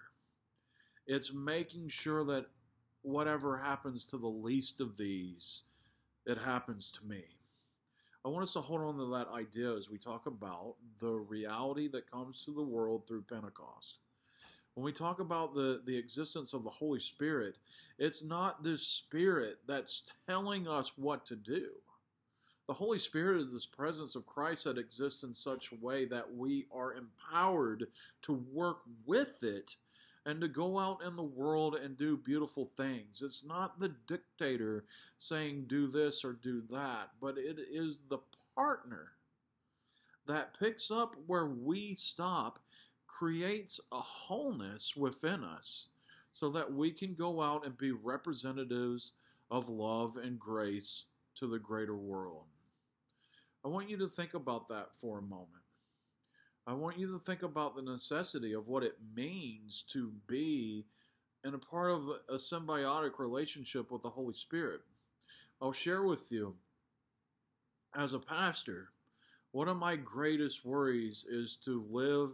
It's 1.07 1.33
making 1.33 1.89
sure 1.89 2.25
that 2.25 2.47
whatever 3.03 3.57
happens 3.57 4.05
to 4.05 4.17
the 4.17 4.27
least 4.27 4.81
of 4.81 4.97
these, 4.97 5.63
it 6.25 6.37
happens 6.37 6.91
to 6.91 7.05
me. 7.05 7.23
I 8.25 8.29
want 8.29 8.43
us 8.43 8.53
to 8.53 8.61
hold 8.61 8.81
on 8.81 8.97
to 8.97 9.05
that 9.11 9.27
idea 9.31 9.75
as 9.75 9.89
we 9.89 9.99
talk 9.99 10.25
about 10.25 10.75
the 10.99 11.11
reality 11.11 11.87
that 11.89 12.09
comes 12.09 12.43
to 12.45 12.53
the 12.53 12.63
world 12.63 13.07
through 13.07 13.21
Pentecost. 13.31 13.99
When 14.75 14.83
we 14.83 14.91
talk 14.91 15.19
about 15.19 15.55
the, 15.55 15.81
the 15.85 15.97
existence 15.97 16.53
of 16.53 16.63
the 16.63 16.69
Holy 16.69 16.99
Spirit, 16.99 17.55
it's 17.97 18.23
not 18.23 18.63
this 18.63 18.85
Spirit 18.85 19.59
that's 19.67 20.03
telling 20.27 20.67
us 20.67 20.91
what 20.97 21.25
to 21.27 21.35
do. 21.35 21.69
The 22.67 22.73
Holy 22.73 22.97
Spirit 22.97 23.41
is 23.41 23.53
this 23.53 23.65
presence 23.65 24.15
of 24.15 24.25
Christ 24.25 24.65
that 24.65 24.77
exists 24.77 25.23
in 25.23 25.33
such 25.33 25.71
a 25.71 25.85
way 25.85 26.05
that 26.05 26.35
we 26.35 26.65
are 26.73 26.95
empowered 26.95 27.87
to 28.23 28.33
work 28.51 28.79
with 29.05 29.43
it 29.43 29.75
and 30.25 30.41
to 30.41 30.47
go 30.47 30.79
out 30.79 31.03
in 31.03 31.15
the 31.15 31.23
world 31.23 31.75
and 31.75 31.95
do 31.95 32.17
beautiful 32.17 32.71
things. 32.75 33.21
It's 33.23 33.45
not 33.45 33.79
the 33.79 33.93
dictator 34.07 34.83
saying 35.17 35.65
do 35.67 35.87
this 35.87 36.25
or 36.25 36.33
do 36.33 36.63
that, 36.71 37.11
but 37.21 37.37
it 37.37 37.59
is 37.71 38.01
the 38.09 38.17
partner 38.55 39.11
that 40.27 40.59
picks 40.59 40.89
up 40.89 41.15
where 41.27 41.45
we 41.45 41.93
stop, 41.93 42.59
creates 43.17 43.79
a 43.91 43.99
wholeness 43.99 44.95
within 44.95 45.43
us 45.43 45.87
so 46.31 46.49
that 46.49 46.73
we 46.73 46.91
can 46.91 47.13
go 47.13 47.41
out 47.41 47.65
and 47.65 47.77
be 47.77 47.91
representatives 47.91 49.13
of 49.49 49.69
love 49.69 50.17
and 50.17 50.37
grace 50.37 51.05
to 51.33 51.47
the 51.47 51.59
greater 51.59 51.95
world. 51.95 52.43
I 53.63 53.69
want 53.69 53.89
you 53.89 53.97
to 53.97 54.07
think 54.07 54.33
about 54.33 54.67
that 54.67 54.89
for 54.99 55.19
a 55.19 55.21
moment. 55.21 55.63
I 56.67 56.73
want 56.73 56.99
you 56.99 57.11
to 57.13 57.19
think 57.19 57.41
about 57.41 57.75
the 57.75 57.81
necessity 57.81 58.53
of 58.53 58.67
what 58.67 58.83
it 58.83 58.97
means 59.15 59.85
to 59.93 60.11
be 60.27 60.85
in 61.43 61.53
a 61.53 61.59
part 61.59 61.91
of 61.91 62.03
a 62.27 62.35
symbiotic 62.35 63.17
relationship 63.17 63.91
with 63.91 64.01
the 64.01 64.09
Holy 64.09 64.33
Spirit. 64.33 64.81
I'll 65.61 65.71
share 65.71 66.03
with 66.03 66.31
you, 66.31 66.55
as 67.95 68.13
a 68.13 68.19
pastor, 68.19 68.89
one 69.51 69.69
of 69.69 69.77
my 69.77 69.95
greatest 69.95 70.65
worries 70.65 71.25
is 71.29 71.55
to 71.63 71.85
live 71.89 72.31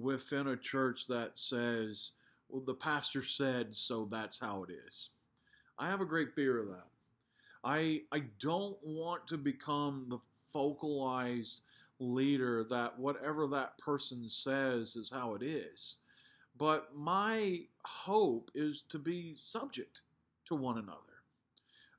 within 0.00 0.46
a 0.46 0.56
church 0.56 1.06
that 1.08 1.38
says, 1.38 2.12
well, 2.48 2.62
the 2.64 2.74
pastor 2.74 3.22
said, 3.22 3.74
so 3.74 4.08
that's 4.10 4.38
how 4.38 4.64
it 4.64 4.72
is. 4.86 5.10
I 5.78 5.88
have 5.88 6.00
a 6.00 6.06
great 6.06 6.30
fear 6.30 6.60
of 6.60 6.68
that. 6.68 6.86
I, 7.64 8.02
I 8.12 8.24
don't 8.38 8.76
want 8.82 9.26
to 9.28 9.38
become 9.38 10.06
the 10.08 10.18
focalized 10.52 11.60
leader 11.98 12.64
that 12.70 12.98
whatever 12.98 13.46
that 13.48 13.78
person 13.78 14.28
says 14.28 14.96
is 14.96 15.10
how 15.10 15.34
it 15.34 15.42
is. 15.42 15.98
But 16.56 16.94
my 16.94 17.62
hope 17.84 18.50
is 18.54 18.82
to 18.90 18.98
be 18.98 19.36
subject 19.42 20.02
to 20.46 20.54
one 20.54 20.78
another. 20.78 21.13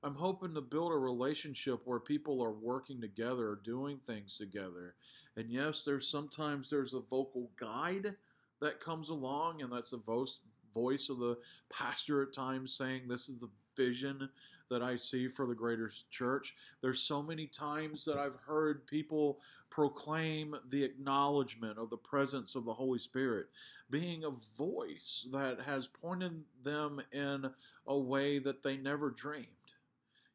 I'm 0.05 0.13
hoping 0.13 0.53
to 0.53 0.61
build 0.61 0.91
a 0.91 0.97
relationship 0.97 1.81
where 1.83 1.99
people 1.99 2.39
are 2.43 2.51
working 2.51 3.01
together, 3.01 3.57
doing 3.63 3.99
things 4.05 4.37
together. 4.37 4.93
And 5.35 5.49
yes, 5.49 5.81
there's 5.83 6.07
sometimes 6.07 6.69
there's 6.69 6.93
a 6.93 6.99
vocal 6.99 7.49
guide 7.59 8.13
that 8.61 8.79
comes 8.79 9.09
along, 9.09 9.63
and 9.63 9.71
that's 9.71 9.89
the 9.89 9.97
voice 9.97 10.37
voice 10.71 11.09
of 11.09 11.17
the 11.17 11.37
pastor 11.71 12.21
at 12.21 12.33
times 12.33 12.75
saying 12.75 13.07
this 13.07 13.29
is 13.29 13.39
the 13.39 13.49
vision 13.75 14.29
that 14.69 14.83
I 14.83 14.95
see 14.95 15.27
for 15.27 15.47
the 15.47 15.55
greater 15.55 15.91
church. 16.11 16.53
There's 16.81 17.01
so 17.01 17.23
many 17.23 17.47
times 17.47 18.05
that 18.05 18.17
I've 18.17 18.37
heard 18.45 18.85
people 18.85 19.39
proclaim 19.71 20.55
the 20.69 20.83
acknowledgement 20.83 21.79
of 21.79 21.89
the 21.89 21.97
presence 21.97 22.55
of 22.55 22.65
the 22.65 22.73
Holy 22.73 22.99
Spirit, 22.99 23.47
being 23.89 24.23
a 24.23 24.31
voice 24.57 25.27
that 25.31 25.61
has 25.61 25.87
pointed 25.87 26.43
them 26.63 27.01
in 27.11 27.49
a 27.87 27.97
way 27.97 28.37
that 28.39 28.61
they 28.61 28.77
never 28.77 29.09
dreamed. 29.09 29.74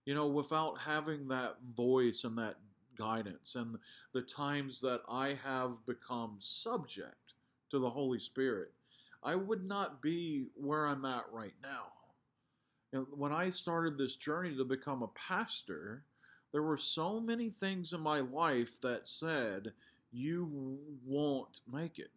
You 0.04 0.14
know, 0.14 0.26
without 0.26 0.78
having 0.78 1.28
that 1.28 1.56
voice 1.76 2.24
and 2.24 2.36
that 2.38 2.56
guidance, 2.98 3.54
and 3.54 3.78
the 4.12 4.22
times 4.22 4.80
that 4.80 5.02
I 5.08 5.38
have 5.44 5.84
become 5.86 6.36
subject 6.38 7.34
to 7.70 7.78
the 7.78 7.90
Holy 7.90 8.18
Spirit, 8.18 8.72
I 9.22 9.34
would 9.34 9.64
not 9.64 10.00
be 10.00 10.46
where 10.54 10.86
I'm 10.86 11.04
at 11.04 11.24
right 11.30 11.54
now. 11.62 11.92
When 13.14 13.32
I 13.32 13.50
started 13.50 13.96
this 13.96 14.16
journey 14.16 14.56
to 14.56 14.64
become 14.64 15.02
a 15.02 15.08
pastor, 15.08 16.04
there 16.52 16.62
were 16.62 16.76
so 16.76 17.20
many 17.20 17.50
things 17.50 17.92
in 17.92 18.00
my 18.00 18.20
life 18.20 18.80
that 18.80 19.06
said, 19.06 19.72
You 20.10 20.78
won't 21.06 21.60
make 21.70 21.98
it. 21.98 22.10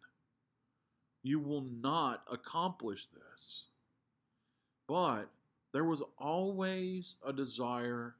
You 1.22 1.38
will 1.38 1.62
not 1.62 2.24
accomplish 2.30 3.06
this. 3.06 3.68
But 4.88 5.30
there 5.74 5.84
was 5.84 6.02
always 6.16 7.16
a 7.26 7.32
desire, 7.32 8.14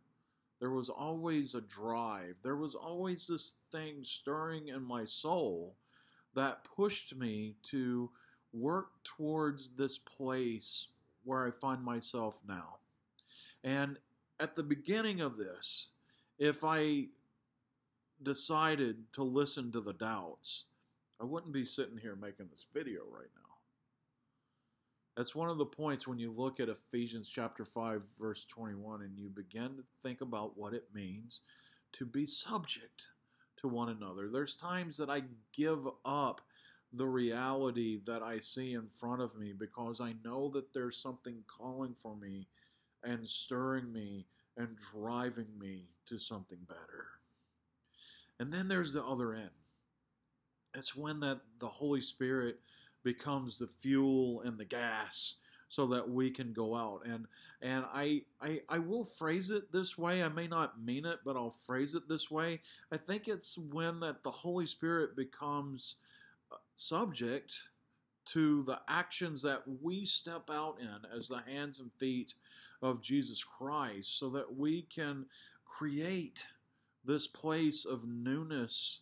there 0.61 0.73
was 0.73 0.89
always 0.89 1.55
a 1.55 1.61
drive, 1.61 2.35
there 2.43 2.57
was 2.57 2.75
always 2.75 3.29
this 3.29 3.55
thing 3.71 4.03
stirring 4.03 4.67
in 4.67 4.83
my 4.83 5.05
soul 5.05 5.77
that 6.35 6.67
pushed 6.77 7.15
me 7.15 7.55
to 7.63 8.11
work 8.53 8.89
towards 9.05 9.71
this 9.77 9.99
place 9.99 10.89
where 11.23 11.47
I 11.47 11.53
find 11.53 11.83
myself 11.85 12.41
now. 12.47 12.79
And 13.63 13.99
at 14.41 14.57
the 14.57 14.65
beginning 14.65 15.21
of 15.21 15.37
this, 15.37 15.93
if 16.41 16.65
I 16.65 17.05
decided 18.21 19.13
to 19.13 19.23
listen 19.23 19.71
to 19.71 19.81
the 19.81 19.93
doubts, 19.93 20.65
I 21.21 21.25
wouldn't 21.25 21.53
be 21.53 21.65
sitting 21.65 21.99
here 21.99 22.17
making 22.17 22.49
this 22.51 22.67
video 22.75 23.03
right 23.09 23.31
now. 23.37 23.44
That's 25.17 25.35
one 25.35 25.49
of 25.49 25.59
the 25.59 25.67
points 25.67 26.09
when 26.09 26.19
you 26.19 26.33
look 26.33 26.59
at 26.59 26.69
Ephesians 26.69 27.29
chapter 27.29 27.65
5 27.65 28.05
verse 28.19 28.45
21 28.49 29.03
and 29.03 29.17
you 29.17 29.29
begin 29.29 29.77
to 29.77 29.85
think 30.03 30.21
about 30.21 30.59
what 30.59 30.75
it 30.75 30.89
means 30.93 31.43
to 31.93 32.05
be 32.05 32.27
subject 32.27 33.07
to 33.59 33.69
one 33.69 33.89
another. 33.89 34.29
There's 34.29 34.57
times 34.57 34.97
that 34.97 35.09
I 35.09 35.23
give 35.53 35.87
up 36.05 36.41
the 36.93 37.07
reality 37.07 38.01
that 38.07 38.23
I 38.23 38.39
see 38.39 38.73
in 38.73 38.89
front 38.99 39.23
of 39.23 39.37
me 39.37 39.53
because 39.57 40.01
I 40.01 40.15
know 40.25 40.51
that 40.55 40.73
there's 40.73 40.97
something 40.97 41.45
calling 41.47 41.95
for 42.01 42.17
me 42.17 42.49
and 43.03 43.27
stirring 43.27 43.93
me 43.93 44.27
and 44.57 44.77
driving 44.93 45.59
me 45.59 45.89
to 46.07 46.19
something 46.19 46.59
better. 46.69 47.07
And 48.39 48.53
then 48.53 48.69
there's 48.69 48.93
the 48.93 49.05
other 49.05 49.33
end. 49.35 49.51
It's 50.75 50.97
when 50.97 51.21
that 51.21 51.41
the 51.61 51.69
Holy 51.69 52.01
Spirit 52.01 52.59
becomes 53.05 53.59
the 53.59 53.69
fuel 53.69 54.41
and 54.43 54.59
the 54.59 54.65
gas 54.65 55.37
so 55.69 55.87
that 55.89 56.09
we 56.09 56.31
can 56.31 56.53
go 56.53 56.75
out. 56.75 57.03
And 57.05 57.27
and 57.61 57.85
I, 57.93 58.23
I 58.41 58.61
I 58.69 58.79
will 58.79 59.05
phrase 59.05 59.51
it 59.51 59.73
this 59.73 59.97
way. 59.97 60.23
I 60.23 60.29
may 60.29 60.47
not 60.47 60.83
mean 60.83 61.05
it, 61.05 61.21
but 61.25 61.37
I'll 61.37 61.51
phrase 61.51 61.95
it 61.95 62.09
this 62.09 62.31
way. 62.31 62.61
I 62.91 62.97
think 62.97 63.29
it's 63.29 63.59
when 63.59 64.01
that 64.01 64.23
the 64.23 64.31
Holy 64.31 64.67
Spirit 64.67 65.17
becomes 65.17 65.97
uh, 66.51 66.57
subject 66.77 67.69
to 68.27 68.63
the 68.63 68.81
actions 68.89 69.43
that 69.43 69.63
we 69.83 70.05
step 70.07 70.49
out 70.51 70.77
in 70.81 71.17
as 71.17 71.29
the 71.29 71.43
hands 71.47 71.79
and 71.79 71.93
feet 71.99 72.35
of 72.81 73.03
Jesus 73.03 73.45
Christ 73.45 74.19
so 74.19 74.31
that 74.31 74.57
we 74.57 74.83
can 74.83 75.27
create 75.67 76.47
this 77.05 77.27
place 77.27 77.85
of 77.85 78.07
newness 78.07 79.01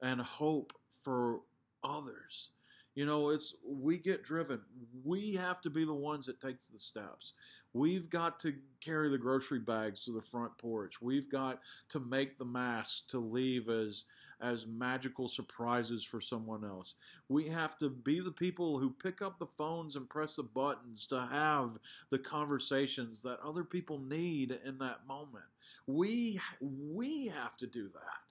and 0.00 0.20
hope 0.20 0.72
for 1.02 1.40
others. 1.84 2.48
You 2.94 3.06
know, 3.06 3.30
it's 3.30 3.54
we 3.66 3.98
get 3.98 4.22
driven. 4.22 4.60
We 5.04 5.34
have 5.34 5.60
to 5.62 5.70
be 5.70 5.84
the 5.84 5.94
ones 5.94 6.26
that 6.26 6.40
takes 6.40 6.68
the 6.68 6.78
steps. 6.78 7.32
We've 7.72 8.10
got 8.10 8.38
to 8.40 8.54
carry 8.80 9.08
the 9.08 9.16
grocery 9.16 9.60
bags 9.60 10.04
to 10.04 10.12
the 10.12 10.20
front 10.20 10.58
porch. 10.58 11.00
We've 11.00 11.30
got 11.30 11.60
to 11.88 12.00
make 12.00 12.36
the 12.38 12.44
masks 12.44 13.02
to 13.08 13.18
leave 13.18 13.68
as 13.68 14.04
as 14.42 14.66
magical 14.66 15.28
surprises 15.28 16.04
for 16.04 16.20
someone 16.20 16.64
else. 16.64 16.96
We 17.28 17.48
have 17.48 17.78
to 17.78 17.88
be 17.88 18.20
the 18.20 18.32
people 18.32 18.78
who 18.78 18.90
pick 18.90 19.22
up 19.22 19.38
the 19.38 19.46
phones 19.46 19.94
and 19.94 20.10
press 20.10 20.36
the 20.36 20.42
buttons 20.42 21.06
to 21.06 21.28
have 21.30 21.78
the 22.10 22.18
conversations 22.18 23.22
that 23.22 23.38
other 23.40 23.64
people 23.64 24.00
need 24.00 24.58
in 24.64 24.78
that 24.78 25.06
moment. 25.06 25.44
We 25.86 26.40
we 26.60 27.28
have 27.28 27.56
to 27.58 27.66
do 27.66 27.88
that. 27.94 28.21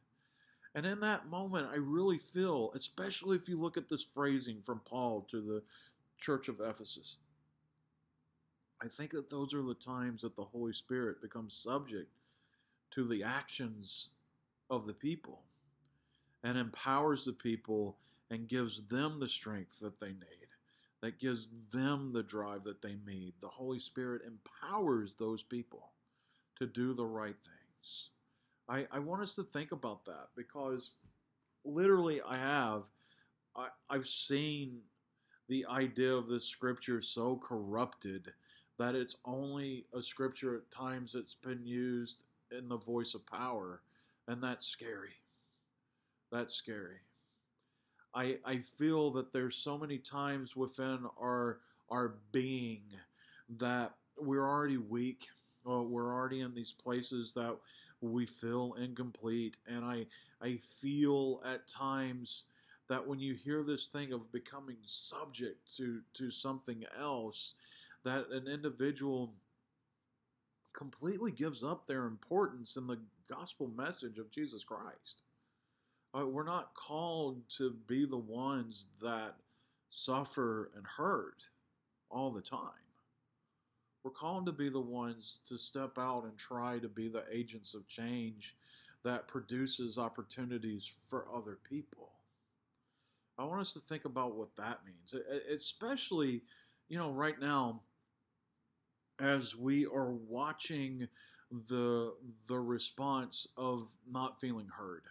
And 0.74 0.86
in 0.86 1.02
that 1.02 1.28
moment, 1.28 1.70
I 1.72 1.76
really 1.76 2.18
feel, 2.18 2.72
especially 2.74 3.36
if 3.36 3.50
you 3.50 3.60
look 3.60 3.78
at 3.78 3.90
this 3.90 4.04
phrasing 4.04 4.62
from 4.62 4.82
Paul 4.86 5.28
to 5.32 5.42
the 5.42 5.64
church 6.18 6.48
of 6.48 6.62
Ephesus, 6.62 7.18
I 8.82 8.88
think 8.88 9.12
that 9.12 9.30
those 9.30 9.54
are 9.54 9.62
the 9.62 9.74
times 9.74 10.22
that 10.22 10.36
the 10.36 10.46
Holy 10.46 10.74
Spirit 10.74 11.22
becomes 11.22 11.56
subject 11.56 12.10
to 12.92 13.08
the 13.08 13.24
actions 13.24 14.10
of 14.70 14.88
the 14.88 14.94
people 14.94 15.44
and 16.44 16.58
empowers 16.58 17.26
the 17.26 17.34
people 17.34 17.98
and 18.30 18.48
gives 18.48 18.84
them 18.84 19.20
the 19.20 19.28
strength 19.28 19.80
that 19.82 20.00
they 20.00 20.08
need. 20.08 20.48
that 21.02 21.20
gives 21.20 21.50
them 21.72 22.14
the 22.14 22.24
drive 22.24 22.64
that 22.64 22.82
they 22.82 22.96
need. 23.06 23.34
The 23.42 23.48
Holy 23.48 23.80
Spirit 23.80 24.22
empowers 24.26 25.16
those 25.16 25.42
people 25.44 25.90
to 26.60 26.68
do 26.68 26.94
the 26.94 27.06
right 27.06 27.36
things. 27.44 28.10
I, 28.72 28.88
I 28.90 29.00
want 29.00 29.22
us 29.22 29.36
to 29.36 29.44
think 29.44 29.74
about 29.74 30.06
that 30.06 30.28
because 30.36 30.92
literally 31.66 32.22
I 32.22 32.38
have 32.38 32.84
I, 33.56 33.68
I've 33.90 34.08
seen 34.08 34.80
the 35.50 35.66
idea 35.70 36.14
of 36.14 36.30
this 36.30 36.46
scripture 36.46 37.02
so 37.02 37.36
corrupted 37.36 38.32
that 38.80 38.96
it's 38.96 39.18
only 39.26 39.86
a 39.94 40.02
scripture 40.02 40.56
at 40.56 40.72
times 40.72 41.12
that's 41.12 41.36
been 41.36 41.66
used 41.66 42.24
in 42.58 42.70
the 42.70 42.78
voice 42.78 43.14
of 43.14 43.26
power, 43.28 43.82
and 44.28 44.42
that's 44.42 44.66
scary. 44.66 45.20
That's 46.32 46.54
scary. 46.54 47.02
I 48.16 48.38
I 48.46 48.58
feel 48.60 49.12
that 49.12 49.34
there's 49.34 49.58
so 49.58 49.78
many 49.78 49.98
times 49.98 50.56
within 50.56 51.06
our 51.20 51.60
our 51.90 52.16
being 52.32 52.84
that 53.58 53.96
we're 54.18 54.48
already 54.48 54.78
weak. 54.78 55.28
Or 55.64 55.84
we're 55.84 56.12
already 56.12 56.40
in 56.40 56.56
these 56.56 56.72
places 56.74 57.34
that 57.34 57.56
we 58.02 58.26
feel 58.26 58.76
incomplete, 58.80 59.58
and 59.68 59.86
I 59.86 60.08
I 60.42 60.58
feel 60.58 61.42
at 61.46 61.68
times 61.68 62.46
that 62.90 63.08
when 63.08 63.20
you 63.20 63.36
hear 63.36 63.64
this 63.64 63.88
thing 63.88 64.12
of 64.12 64.32
becoming 64.32 64.78
subject 64.86 65.76
to 65.78 66.02
to 66.16 66.32
something 66.32 66.84
else, 67.00 67.56
that 68.04 68.30
an 68.30 68.48
individual 68.48 69.34
completely 70.74 71.32
gives 71.32 71.64
up 71.64 71.86
their 71.86 72.06
importance 72.06 72.76
in 72.76 72.88
the 72.88 73.00
gospel 73.30 73.70
message 73.76 74.18
of 74.18 74.32
Jesus 74.32 74.64
Christ. 74.64 75.22
Uh, 76.18 76.26
we're 76.26 76.44
not 76.44 76.74
called 76.74 77.42
to 77.58 77.72
be 77.88 78.06
the 78.06 78.18
ones 78.18 78.88
that 79.02 79.36
suffer 79.90 80.72
and 80.76 80.86
hurt 80.86 81.48
all 82.10 82.32
the 82.32 82.42
time. 82.42 82.60
We're 84.04 84.12
called 84.12 84.48
to 84.48 84.52
be 84.52 84.70
the 84.70 84.80
ones 84.82 85.38
to 85.48 85.58
step 85.58 85.98
out 85.98 86.24
and 86.24 86.38
try 86.38 86.80
to 86.80 86.88
be 86.88 87.08
the 87.08 87.24
agents 87.32 87.74
of 87.74 87.88
change 87.88 88.56
that 89.04 89.28
produces 89.28 89.98
opportunities 89.98 90.92
for 91.08 91.28
other 91.34 91.58
people. 91.68 92.10
I 93.38 93.46
want 93.46 93.62
us 93.62 93.74
to 93.74 93.80
think 93.80 94.06
about 94.06 94.36
what 94.36 94.56
that 94.58 94.80
means, 94.86 95.16
especially, 95.52 96.44
you 96.90 96.98
know, 96.98 97.12
right 97.12 97.40
now 97.40 97.82
as 99.20 99.56
we 99.56 99.86
are 99.86 100.12
watching 100.12 101.08
the 101.70 102.14
the 102.48 102.60
response 102.60 103.48
of 103.58 103.94
not 104.10 104.40
feeling 104.40 104.68
heard 104.78 105.04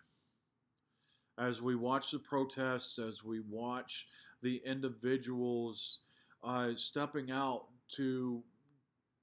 as 1.38 1.60
we 1.60 1.74
watch 1.74 2.10
the 2.10 2.18
protests 2.18 2.98
as 2.98 3.22
we 3.22 3.40
watch 3.40 4.06
the 4.42 4.62
individuals 4.64 5.98
uh, 6.42 6.70
stepping 6.76 7.30
out 7.30 7.66
to 7.88 8.42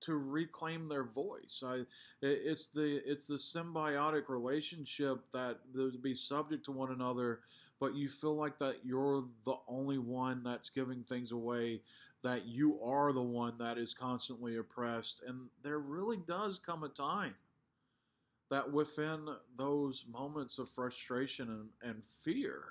to 0.02 0.16
reclaim 0.16 0.88
their 0.88 1.04
voice. 1.04 1.64
I, 1.66 1.82
it's 2.22 2.68
the 2.68 3.02
it's 3.06 3.28
the 3.28 3.36
symbiotic 3.36 4.30
relationship 4.30 5.20
that 5.34 5.60
to 5.74 5.98
be 6.02 6.16
subject 6.16 6.66
to 6.66 6.72
one 6.72 6.92
another, 6.92 7.40
but 7.80 7.96
you 7.96 8.08
feel 8.08 8.36
like 8.36 8.58
that 8.60 8.78
you're 8.84 9.26
the 9.46 9.56
only 9.68 9.98
one 9.98 10.44
that's 10.44 10.70
giving 10.70 11.04
things 11.04 11.32
away 11.32 11.82
that 12.24 12.46
you 12.46 12.82
are 12.84 13.12
the 13.14 13.22
one 13.22 13.54
that 13.60 13.78
is 13.78 13.94
constantly 13.94 14.58
oppressed. 14.58 15.22
And 15.26 15.48
there 15.64 15.80
really 15.80 16.18
does 16.18 16.60
come 16.60 16.84
a 16.84 16.90
time 16.90 17.36
that 18.50 18.72
within 18.72 19.28
those 19.58 20.06
moments 20.12 20.58
of 20.58 20.70
frustration 20.70 21.50
and, 21.50 21.90
and 21.90 22.06
fear, 22.24 22.64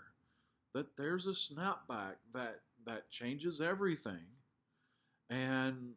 that 0.75 0.97
there's 0.97 1.27
a 1.27 1.31
snapback 1.31 2.17
that 2.35 2.61
that 2.87 3.11
changes 3.11 3.61
everything. 3.61 4.27
And 5.29 5.95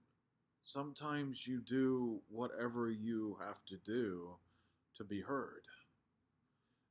sometimes 0.69 1.47
you 1.47 1.59
do 1.59 2.19
whatever 2.29 2.91
you 2.91 3.38
have 3.45 3.65
to 3.65 3.75
do 3.77 4.35
to 4.95 5.03
be 5.03 5.21
heard. 5.21 5.63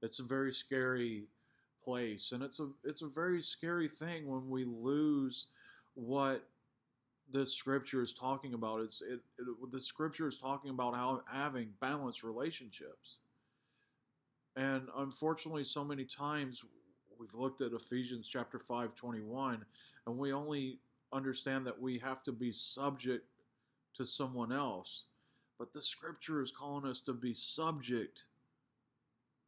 It's 0.02 0.18
a 0.18 0.24
very 0.24 0.52
scary 0.52 1.28
place 1.80 2.32
and 2.32 2.42
it's 2.42 2.58
a 2.58 2.68
it's 2.82 3.02
a 3.02 3.06
very 3.06 3.40
scary 3.40 3.88
thing 3.88 4.26
when 4.26 4.50
we 4.50 4.64
lose 4.64 5.46
what 5.94 6.42
the 7.30 7.46
scripture 7.46 8.02
is 8.02 8.12
talking 8.12 8.52
about. 8.52 8.80
It's 8.80 9.00
it, 9.00 9.20
it, 9.38 9.70
the 9.70 9.80
scripture 9.80 10.26
is 10.26 10.38
talking 10.38 10.70
about 10.70 10.96
how 10.96 11.22
having 11.30 11.68
balanced 11.80 12.24
relationships. 12.24 13.18
And 14.56 14.88
unfortunately, 14.96 15.62
so 15.62 15.84
many 15.84 16.04
times 16.04 16.64
we've 17.16 17.34
looked 17.34 17.60
at 17.60 17.72
Ephesians 17.72 18.26
chapter 18.26 18.58
5, 18.58 18.96
21, 18.96 19.64
and 20.06 20.18
we 20.18 20.32
only 20.32 20.80
understand 21.12 21.64
that 21.66 21.80
we 21.80 22.00
have 22.00 22.24
to 22.24 22.32
be 22.32 22.50
subject 22.50 23.24
to 23.98 24.06
someone 24.06 24.52
else. 24.52 25.04
But 25.58 25.74
the 25.74 25.82
scripture 25.82 26.40
is 26.40 26.50
calling 26.50 26.88
us 26.88 27.00
to 27.00 27.12
be 27.12 27.34
subject 27.34 28.24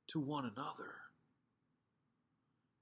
to 0.08 0.20
one 0.20 0.44
another. 0.44 0.94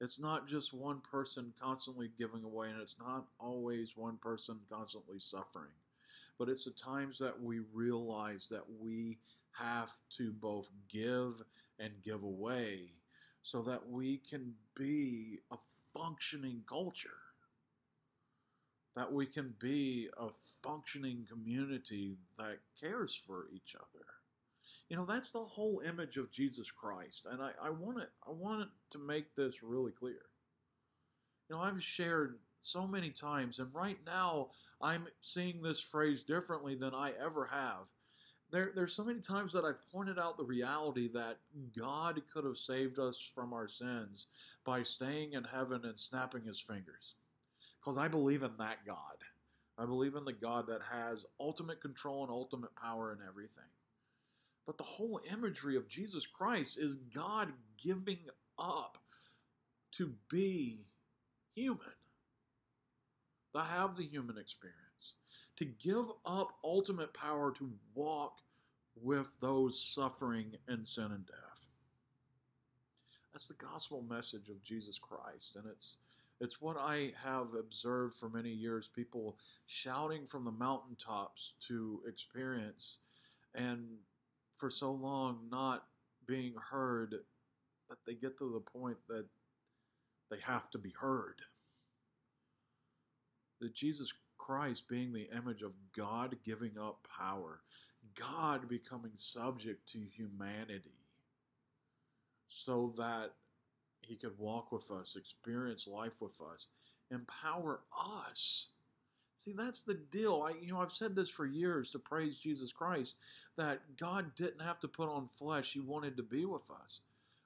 It's 0.00 0.18
not 0.18 0.48
just 0.48 0.72
one 0.72 1.00
person 1.00 1.52
constantly 1.60 2.10
giving 2.18 2.42
away, 2.42 2.70
and 2.70 2.80
it's 2.80 2.96
not 2.98 3.26
always 3.38 3.96
one 3.96 4.16
person 4.16 4.56
constantly 4.70 5.18
suffering. 5.18 5.72
But 6.38 6.48
it's 6.48 6.64
the 6.64 6.70
times 6.70 7.18
that 7.18 7.42
we 7.42 7.60
realize 7.74 8.48
that 8.50 8.64
we 8.80 9.18
have 9.52 9.92
to 10.16 10.32
both 10.32 10.70
give 10.88 11.42
and 11.78 11.92
give 12.02 12.22
away 12.22 12.92
so 13.42 13.62
that 13.62 13.90
we 13.90 14.18
can 14.18 14.54
be 14.76 15.40
a 15.50 15.56
functioning 15.96 16.62
culture, 16.68 17.10
that 18.98 19.12
we 19.12 19.26
can 19.26 19.54
be 19.60 20.08
a 20.18 20.26
functioning 20.60 21.24
community 21.30 22.18
that 22.36 22.58
cares 22.80 23.14
for 23.14 23.46
each 23.54 23.76
other. 23.76 24.04
You 24.88 24.96
know, 24.96 25.04
that's 25.04 25.30
the 25.30 25.38
whole 25.38 25.80
image 25.86 26.16
of 26.16 26.32
Jesus 26.32 26.72
Christ. 26.72 27.24
And 27.30 27.40
I, 27.40 27.52
I 27.62 27.70
want 27.70 27.98
it 28.00 28.08
I 28.26 28.32
want 28.32 28.68
to 28.90 28.98
make 28.98 29.36
this 29.36 29.62
really 29.62 29.92
clear. 29.92 30.22
You 31.48 31.54
know, 31.54 31.62
I've 31.62 31.80
shared 31.80 32.40
so 32.60 32.88
many 32.88 33.10
times, 33.10 33.60
and 33.60 33.72
right 33.72 33.98
now 34.04 34.48
I'm 34.82 35.06
seeing 35.20 35.62
this 35.62 35.80
phrase 35.80 36.24
differently 36.24 36.74
than 36.74 36.92
I 36.92 37.12
ever 37.24 37.50
have. 37.52 37.86
There, 38.50 38.72
there's 38.74 38.94
so 38.94 39.04
many 39.04 39.20
times 39.20 39.52
that 39.52 39.64
I've 39.64 39.86
pointed 39.92 40.18
out 40.18 40.38
the 40.38 40.44
reality 40.44 41.08
that 41.12 41.38
God 41.78 42.20
could 42.32 42.44
have 42.44 42.56
saved 42.56 42.98
us 42.98 43.20
from 43.32 43.52
our 43.52 43.68
sins 43.68 44.26
by 44.64 44.82
staying 44.82 45.34
in 45.34 45.44
heaven 45.44 45.82
and 45.84 45.98
snapping 45.98 46.42
his 46.42 46.58
fingers. 46.58 47.14
Because 47.88 48.04
I 48.04 48.08
believe 48.08 48.42
in 48.42 48.50
that 48.58 48.84
God. 48.86 49.24
I 49.78 49.86
believe 49.86 50.14
in 50.14 50.26
the 50.26 50.32
God 50.34 50.66
that 50.66 50.82
has 50.92 51.24
ultimate 51.40 51.80
control 51.80 52.22
and 52.22 52.30
ultimate 52.30 52.76
power 52.76 53.12
in 53.12 53.26
everything. 53.26 53.64
But 54.66 54.76
the 54.76 54.84
whole 54.84 55.22
imagery 55.32 55.74
of 55.74 55.88
Jesus 55.88 56.26
Christ 56.26 56.78
is 56.78 56.96
God 56.96 57.48
giving 57.82 58.18
up 58.58 58.98
to 59.92 60.12
be 60.30 60.84
human, 61.54 61.80
to 63.54 63.62
have 63.62 63.96
the 63.96 64.04
human 64.04 64.36
experience, 64.36 65.14
to 65.56 65.64
give 65.64 66.04
up 66.26 66.58
ultimate 66.62 67.14
power 67.14 67.52
to 67.52 67.70
walk 67.94 68.42
with 69.02 69.32
those 69.40 69.82
suffering 69.82 70.56
in 70.68 70.84
sin 70.84 71.06
and 71.06 71.24
death. 71.26 71.70
That's 73.32 73.48
the 73.48 73.54
gospel 73.54 74.04
message 74.06 74.50
of 74.50 74.62
Jesus 74.62 74.98
Christ, 74.98 75.56
and 75.56 75.64
it's 75.66 75.96
it's 76.40 76.60
what 76.60 76.76
I 76.78 77.12
have 77.24 77.54
observed 77.58 78.16
for 78.16 78.28
many 78.28 78.50
years 78.50 78.88
people 78.88 79.36
shouting 79.66 80.26
from 80.26 80.44
the 80.44 80.52
mountaintops 80.52 81.54
to 81.66 82.00
experience 82.06 82.98
and 83.54 83.86
for 84.52 84.70
so 84.70 84.92
long 84.92 85.48
not 85.50 85.84
being 86.26 86.54
heard 86.70 87.16
that 87.88 87.98
they 88.06 88.14
get 88.14 88.38
to 88.38 88.52
the 88.52 88.78
point 88.78 88.98
that 89.08 89.26
they 90.30 90.38
have 90.44 90.70
to 90.70 90.78
be 90.78 90.92
heard. 91.00 91.40
That 93.60 93.74
Jesus 93.74 94.12
Christ 94.36 94.88
being 94.88 95.12
the 95.12 95.28
image 95.36 95.62
of 95.62 95.72
God 95.96 96.36
giving 96.44 96.78
up 96.78 97.08
power, 97.18 97.60
God 98.14 98.68
becoming 98.68 99.12
subject 99.14 99.88
to 99.88 99.98
humanity 99.98 100.98
so 102.46 102.94
that 102.96 103.32
he 104.08 104.16
could 104.16 104.38
walk 104.38 104.72
with 104.72 104.90
us, 104.90 105.16
experience 105.16 105.86
life 105.86 106.20
with 106.20 106.40
us, 106.40 106.66
empower 107.10 107.80
us 107.96 108.70
See, 109.38 109.52
that's 109.52 109.82
the 109.84 109.94
deal. 109.94 110.44
I, 110.44 110.60
you 110.60 110.72
know, 110.72 110.80
I've 110.80 110.90
said 110.90 111.14
this 111.14 111.30
for 111.30 111.46
years 111.46 111.92
to 111.92 112.00
praise 112.00 112.36
Jesus 112.38 112.72
Christ 112.72 113.14
that 113.56 113.96
God 113.96 114.34
didn't 114.34 114.62
have 114.62 114.80
to 114.80 114.88
put 114.88 115.08
on 115.08 115.28
flesh; 115.28 115.72
He 115.72 115.80
wanted 115.80 116.16
to 116.16 116.24
be 116.24 116.44
with 116.44 116.68
us. 116.72 117.00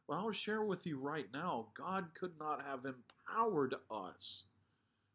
Well, 0.08 0.18
I'll 0.18 0.32
share 0.32 0.64
with 0.64 0.86
you 0.86 0.98
right 0.98 1.26
now. 1.34 1.66
God 1.74 2.08
could 2.18 2.32
not 2.40 2.62
have 2.64 2.86
empowered 2.86 3.74
us 3.90 4.44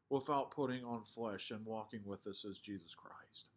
without 0.07 0.51
putting 0.51 0.85
on 0.85 1.03
flesh 1.03 1.49
and 1.49 1.65
walking 1.65 2.01
with 2.05 2.27
us 2.27 2.45
as 2.47 2.59
Jesus 2.59 2.93
Christ. 2.93 3.49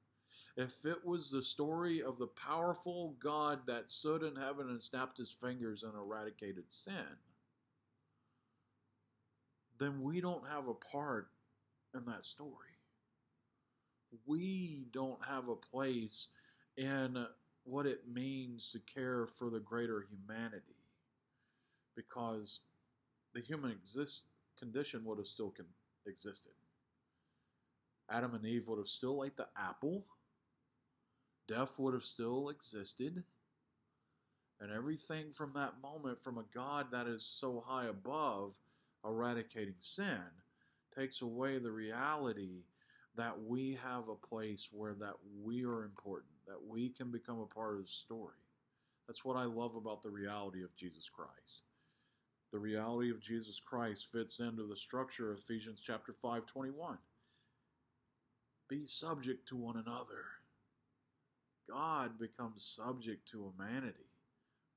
If 0.56 0.86
it 0.86 1.04
was 1.04 1.30
the 1.30 1.44
story 1.44 2.02
of 2.02 2.18
the 2.18 2.26
powerful 2.26 3.16
God 3.22 3.60
that 3.66 3.90
stood 3.90 4.22
in 4.22 4.36
heaven 4.36 4.70
and 4.70 4.80
snapped 4.80 5.18
his 5.18 5.30
fingers 5.30 5.82
and 5.82 5.92
eradicated 5.94 6.64
sin, 6.70 7.18
then 9.80 10.02
we 10.02 10.20
don't 10.20 10.46
have 10.46 10.68
a 10.68 10.74
part 10.74 11.28
in 11.94 12.04
that 12.06 12.24
story. 12.24 12.52
We 14.26 14.86
don't 14.92 15.24
have 15.26 15.48
a 15.48 15.56
place 15.56 16.28
in 16.76 17.26
what 17.64 17.86
it 17.86 18.02
means 18.12 18.70
to 18.72 18.80
care 18.92 19.26
for 19.26 19.50
the 19.50 19.60
greater 19.60 20.06
humanity 20.10 20.76
because 21.96 22.60
the 23.34 23.40
human 23.40 23.70
exist, 23.70 24.26
condition 24.58 25.04
would 25.04 25.18
have 25.18 25.26
still 25.26 25.50
con- 25.50 25.66
existed. 26.06 26.52
Adam 28.10 28.34
and 28.34 28.44
Eve 28.44 28.66
would 28.68 28.78
have 28.78 28.88
still 28.88 29.24
ate 29.24 29.36
the 29.36 29.46
apple. 29.56 30.04
Death 31.46 31.78
would 31.78 31.94
have 31.94 32.02
still 32.02 32.48
existed. 32.48 33.22
And 34.60 34.72
everything 34.72 35.32
from 35.32 35.52
that 35.54 35.74
moment, 35.80 36.22
from 36.22 36.36
a 36.36 36.44
God 36.54 36.88
that 36.92 37.06
is 37.06 37.24
so 37.24 37.64
high 37.66 37.86
above, 37.86 38.52
eradicating 39.04 39.74
sin, 39.78 40.20
takes 40.96 41.22
away 41.22 41.58
the 41.58 41.70
reality 41.70 42.64
that 43.16 43.42
we 43.42 43.78
have 43.82 44.08
a 44.08 44.14
place 44.14 44.68
where 44.70 44.94
that 44.94 45.14
we 45.42 45.64
are 45.64 45.84
important, 45.84 46.32
that 46.46 46.62
we 46.68 46.88
can 46.88 47.10
become 47.10 47.40
a 47.40 47.54
part 47.54 47.76
of 47.76 47.82
the 47.82 47.88
story. 47.88 48.34
That's 49.06 49.24
what 49.24 49.36
I 49.36 49.44
love 49.44 49.74
about 49.74 50.02
the 50.02 50.10
reality 50.10 50.62
of 50.62 50.76
Jesus 50.76 51.08
Christ. 51.08 51.62
The 52.52 52.58
reality 52.58 53.10
of 53.10 53.20
Jesus 53.20 53.60
Christ 53.60 54.08
fits 54.10 54.38
into 54.38 54.64
the 54.64 54.76
structure 54.76 55.32
of 55.32 55.38
Ephesians 55.38 55.80
chapter 55.84 56.12
5, 56.12 56.46
21. 56.46 56.98
Be 58.68 58.86
subject 58.86 59.48
to 59.48 59.56
one 59.56 59.76
another. 59.76 60.24
God 61.68 62.18
becomes 62.18 62.62
subject 62.64 63.28
to 63.30 63.52
humanity 63.58 64.09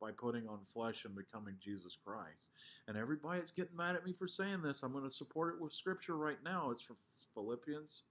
by 0.03 0.11
putting 0.11 0.47
on 0.49 0.59
flesh 0.73 1.05
and 1.05 1.15
becoming 1.15 1.55
Jesus 1.63 1.97
Christ. 2.03 2.47
And 2.87 2.97
everybody 2.97 3.39
that's 3.39 3.51
getting 3.51 3.77
mad 3.77 3.95
at 3.95 4.05
me 4.05 4.11
for 4.11 4.27
saying 4.27 4.61
this, 4.61 4.83
I'm 4.83 4.91
going 4.91 5.05
to 5.05 5.11
support 5.11 5.53
it 5.53 5.61
with 5.61 5.71
scripture 5.71 6.17
right 6.17 6.43
now. 6.43 6.71
It's 6.71 6.81
from 6.81 6.97
Philippians 7.33 8.03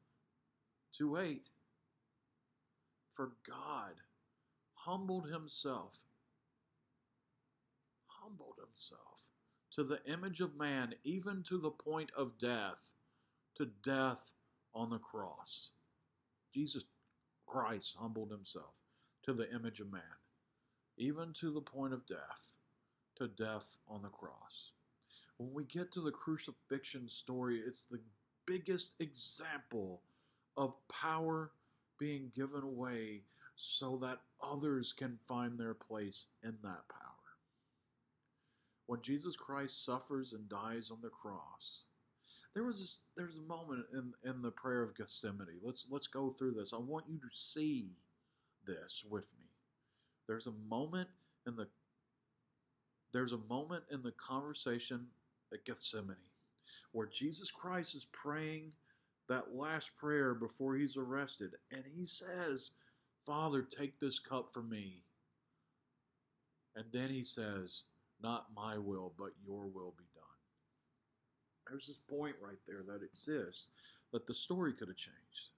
2 0.97 1.19
8. 1.19 1.51
For 3.13 3.33
God 3.47 3.93
humbled 4.75 5.29
himself, 5.29 5.99
humbled 8.07 8.57
himself 8.59 9.25
to 9.73 9.85
the 9.85 10.01
image 10.11 10.41
of 10.41 10.57
man, 10.57 10.95
even 11.05 11.43
to 11.49 11.59
the 11.59 11.71
point 11.71 12.11
of 12.17 12.39
death, 12.39 12.91
to 13.57 13.69
death 13.85 14.33
on 14.75 14.89
the 14.89 14.99
cross. 14.99 15.71
Jesus 16.55 16.85
Christ 17.47 17.97
humbled 18.01 18.31
himself 18.31 18.73
to 19.25 19.35
the 19.35 19.53
image 19.55 19.81
of 19.81 19.93
man, 19.93 20.03
even 21.03 21.33
to 21.35 21.53
the 21.53 21.61
point 21.61 21.93
of 21.93 22.07
death, 22.07 22.55
to 23.17 23.29
death 23.29 23.77
on 23.89 24.03
the 24.03 24.09
cross. 24.09 24.73
When 25.37 25.53
we 25.53 25.65
get 25.65 25.93
to 25.93 26.01
the 26.01 26.13
crucifixion 26.13 27.09
story, 27.09 27.61
it's 27.67 27.87
the 27.87 28.01
biggest 28.47 28.95
example 29.01 30.03
of 30.57 30.75
power 30.89 31.51
being 31.99 32.31
given 32.35 32.63
away 32.63 33.23
so 33.57 33.99
that 34.03 34.19
others 34.43 34.93
can 34.93 35.19
find 35.27 35.59
their 35.59 35.75
place 35.75 36.27
in 36.43 36.55
that 36.63 36.89
power. 36.89 37.13
When 38.87 39.03
Jesus 39.03 39.37
Christ 39.37 39.85
suffers 39.85 40.33
and 40.33 40.49
dies 40.49 40.91
on 40.91 40.99
the 41.03 41.09
cross, 41.09 41.85
there 42.55 42.65
was 42.65 42.81
this, 42.81 42.99
there's 43.17 43.39
a 43.39 43.43
moment 43.43 43.87
in, 43.93 44.13
in 44.29 44.43
the 44.43 44.51
prayer 44.51 44.83
of 44.83 44.95
Gethsemane. 44.97 45.61
Let's 45.63 45.87
let's 45.91 46.07
go 46.07 46.31
through 46.31 46.53
this. 46.53 46.73
I 46.75 46.79
want 46.79 47.07
you 47.09 47.19
to 47.19 47.31
see 47.31 47.93
this 48.67 49.05
with 49.09 49.33
me. 49.39 49.52
There's 50.27 50.47
a 50.47 50.53
moment 50.69 51.09
in 51.47 51.57
the 51.57 51.69
there's 53.13 53.33
a 53.33 53.39
moment 53.51 53.85
in 53.91 54.03
the 54.03 54.13
conversation 54.13 55.09
at 55.53 55.67
Gethsemane 55.67 56.17
where 56.93 57.07
Jesus 57.07 57.51
Christ 57.51 57.95
is 57.95 58.07
praying 58.07 58.73
that 59.29 59.55
last 59.55 59.97
prayer 59.97 60.35
before 60.35 60.77
he's 60.77 60.97
arrested, 60.97 61.53
and 61.71 61.85
he 61.87 62.07
says, 62.07 62.71
Father, 63.27 63.63
take 63.63 63.99
this 63.99 64.19
cup 64.19 64.53
from 64.53 64.69
me. 64.69 65.05
And 66.75 66.87
then 66.93 67.09
he 67.11 67.25
says, 67.25 67.85
Not 68.23 68.47
my 68.55 68.79
will, 68.79 69.13
but 69.19 69.31
your 69.47 69.67
will 69.67 69.95
be 69.97 70.05
done. 70.15 70.23
There's 71.69 71.87
this 71.87 72.01
point 72.11 72.37
right 72.43 72.59
there 72.67 72.83
that 72.87 73.05
exists 73.05 73.69
that 74.13 74.27
the 74.27 74.35
story 74.35 74.73
could 74.73 74.89
have 74.89 74.97
changed. 74.97 75.51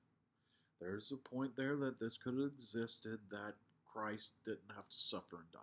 There's 0.81 1.13
a 1.13 1.17
point 1.17 1.57
there 1.57 1.77
that 1.77 1.99
this 1.99 2.19
could 2.19 2.35
have 2.35 2.53
existed 2.55 3.19
that 3.31 3.55
Christ 3.95 4.31
didn't 4.45 4.73
have 4.75 4.89
to 4.89 4.97
suffer 4.97 5.37
and 5.37 5.53
die. 5.53 5.61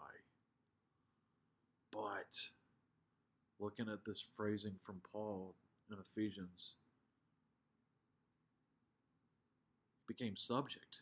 But 1.91 2.49
looking 3.59 3.89
at 3.89 4.05
this 4.05 4.25
phrasing 4.35 4.75
from 4.81 5.01
Paul 5.11 5.55
in 5.91 5.97
Ephesians, 5.99 6.75
became 10.07 10.35
subject 10.35 10.99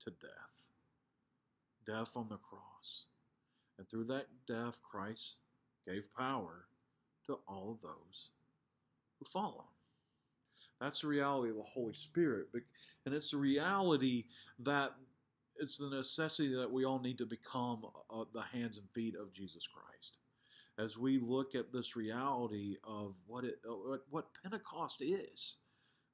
to 0.00 0.10
death, 0.10 0.68
death 1.86 2.16
on 2.16 2.28
the 2.28 2.36
cross. 2.36 3.06
And 3.78 3.88
through 3.88 4.04
that 4.04 4.26
death, 4.46 4.80
Christ 4.82 5.36
gave 5.86 6.12
power 6.16 6.66
to 7.26 7.38
all 7.46 7.78
those 7.82 8.30
who 9.18 9.24
follow. 9.24 9.66
That's 10.80 11.00
the 11.00 11.08
reality 11.08 11.50
of 11.50 11.56
the 11.56 11.62
Holy 11.62 11.92
Spirit. 11.92 12.48
And 13.04 13.14
it's 13.14 13.30
the 13.30 13.36
reality 13.36 14.24
that 14.60 14.92
it's 15.58 15.78
the 15.78 15.88
necessity 15.88 16.54
that 16.54 16.70
we 16.70 16.84
all 16.84 17.00
need 17.00 17.18
to 17.18 17.26
become 17.26 17.84
uh, 18.10 18.24
the 18.32 18.42
hands 18.42 18.78
and 18.78 18.88
feet 18.90 19.14
of 19.16 19.32
Jesus 19.32 19.66
Christ. 19.66 20.18
As 20.78 20.96
we 20.96 21.18
look 21.18 21.54
at 21.54 21.72
this 21.72 21.96
reality 21.96 22.76
of 22.84 23.16
what 23.26 23.44
it, 23.44 23.58
uh, 23.68 23.96
what 24.10 24.28
Pentecost 24.42 25.02
is, 25.02 25.56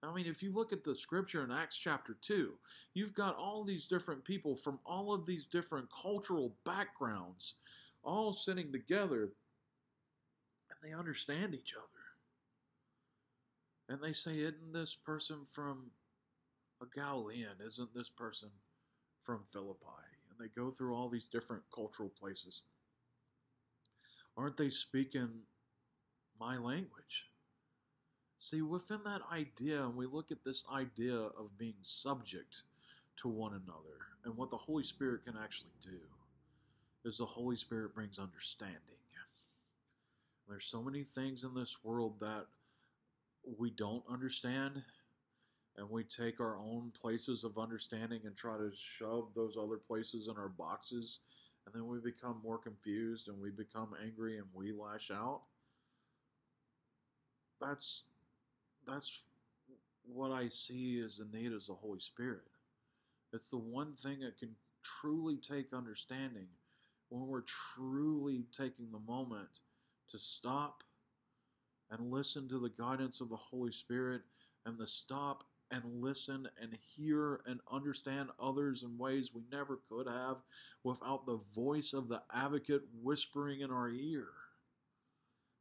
I 0.03 0.15
mean, 0.15 0.27
if 0.27 0.43
you 0.43 0.53
look 0.53 0.73
at 0.73 0.85
the 0.85 0.95
scripture 0.95 1.43
in 1.45 1.51
Acts 1.51 1.77
chapter 1.77 2.17
2, 2.21 2.53
you've 2.95 3.15
got 3.15 3.37
all 3.37 3.65
these 3.65 3.87
different 3.87 4.25
people 4.25 4.57
from 4.57 4.79
all 4.85 5.13
of 5.13 5.27
these 5.27 5.47
different 5.47 5.89
cultural 5.91 6.55
backgrounds 6.65 7.55
all 8.03 8.33
sitting 8.33 8.71
together 8.71 9.23
and 9.23 9.33
they 10.83 10.95
understand 10.95 11.55
each 11.55 11.75
other. 11.75 11.87
And 13.89 14.03
they 14.03 14.13
say, 14.13 14.39
Isn't 14.39 14.73
this 14.73 14.95
person 14.95 15.45
from 15.51 15.91
a 16.83 16.87
Galilean? 16.87 17.57
Isn't 17.65 17.95
this 17.95 18.09
person 18.09 18.51
from 19.25 19.41
Philippi? 19.53 20.05
And 20.31 20.39
they 20.39 20.53
go 20.55 20.71
through 20.71 20.95
all 20.95 21.09
these 21.09 21.27
different 21.27 21.63
cultural 21.75 22.11
places. 22.21 22.63
Aren't 24.37 24.57
they 24.57 24.71
speaking 24.71 25.31
my 26.39 26.57
language? 26.57 27.27
See, 28.37 28.63
within 28.63 29.01
that 29.05 29.23
idea, 29.33 29.85
and 29.85 29.97
we 29.97 30.07
look 30.07 30.31
at 30.31 30.45
this 30.45 30.65
idea 30.73 31.15
of 31.15 31.57
being 31.57 31.75
subject 31.83 32.63
to 33.19 33.29
one 33.29 33.53
another, 33.53 34.07
and 34.25 34.37
what 34.37 34.51
the 34.51 34.57
Holy 34.57 34.83
Spirit 34.83 35.25
can 35.25 35.35
actually 35.43 35.71
do, 35.81 36.01
is 37.05 37.19
the 37.19 37.27
Holy 37.27 37.57
Spirit 37.57 37.95
brings 37.95 38.19
understanding. 38.19 38.81
There's 40.49 40.67
so 40.67 40.83
many 40.83 41.05
things 41.05 41.43
in 41.43 41.55
this 41.55 41.79
world 41.83 42.21
that 42.21 42.47
we 43.59 43.71
don't 43.71 44.05
understand, 44.11 44.83
and 45.77 45.91
we 45.91 46.05
take 46.05 46.41
our 46.41 46.57
own 46.57 46.93
places 47.01 47.45
of 47.45 47.59
understanding 47.59 48.21
and 48.25 48.37
try 48.37 48.57
to 48.57 48.71
shove 48.77 49.35
those 49.35 49.57
other 49.57 49.77
places 49.77 50.29
in 50.29 50.37
our 50.37 50.49
boxes, 50.49 51.21
and 51.67 51.75
then 51.75 51.87
we 51.87 51.99
become 51.99 52.41
more 52.43 52.59
confused 52.59 53.29
and 53.29 53.41
we 53.41 53.51
become 53.51 53.95
angry 54.05 54.39
and 54.39 54.47
we 54.53 54.73
lash 54.73 55.11
out. 55.11 55.43
That's 57.61 58.05
that's 58.87 59.21
what 60.07 60.31
I 60.33 60.49
see 60.49 61.01
as 61.05 61.17
the 61.17 61.37
need 61.37 61.53
is 61.53 61.67
the 61.69 61.75
Holy 61.75 62.01
Spirit. 62.01 62.43
It's 63.33 63.49
the 63.49 63.59
one 63.59 63.95
thing 63.95 64.21
that 64.21 64.39
can 64.39 64.51
truly 64.83 65.37
take 65.37 65.73
understanding 65.73 66.47
when 67.09 67.27
we're 67.27 67.45
truly 67.75 68.45
taking 68.57 68.91
the 68.93 68.99
moment 68.99 69.61
to 70.11 70.19
stop 70.19 70.83
and 71.91 72.11
listen 72.11 72.49
to 72.49 72.59
the 72.59 72.71
guidance 72.71 73.21
of 73.21 73.31
the 73.31 73.37
Holy 73.37 73.73
Spirit 73.73 74.23
and 74.67 74.79
to 74.79 74.87
stop 74.87 75.45
and 75.75 76.03
listen 76.03 76.49
and 76.61 76.79
hear 76.81 77.41
and 77.47 77.61
understand 77.71 78.29
others 78.41 78.83
in 78.83 78.99
ways 78.99 79.31
we 79.35 79.43
never 79.51 79.81
could 79.89 80.07
have 80.07 80.37
without 80.83 81.27
the 81.27 81.41
voice 81.55 81.93
of 81.93 82.09
the 82.09 82.23
advocate 82.33 82.83
whispering 83.03 83.61
in 83.61 83.71
our 83.71 83.89
ear. 83.89 84.29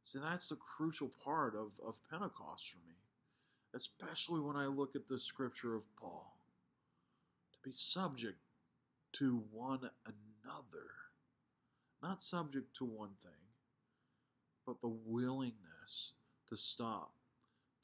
See, 0.02 0.18
that's 0.22 0.48
the 0.48 0.56
crucial 0.56 1.10
part 1.24 1.54
of, 1.54 1.80
of 1.84 1.98
Pentecost 2.10 2.70
for 2.70 2.78
me 2.86 2.94
especially 3.74 4.40
when 4.40 4.56
I 4.56 4.66
look 4.66 4.94
at 4.94 5.08
the 5.08 5.18
scripture 5.18 5.74
of 5.74 5.84
Paul, 5.96 6.38
to 7.52 7.58
be 7.68 7.72
subject 7.72 8.38
to 9.14 9.42
one 9.50 9.90
another, 10.06 10.86
not 12.02 12.22
subject 12.22 12.76
to 12.76 12.84
one 12.84 13.16
thing, 13.22 13.32
but 14.64 14.80
the 14.80 14.88
willingness 14.88 16.12
to 16.48 16.56
stop, 16.56 17.12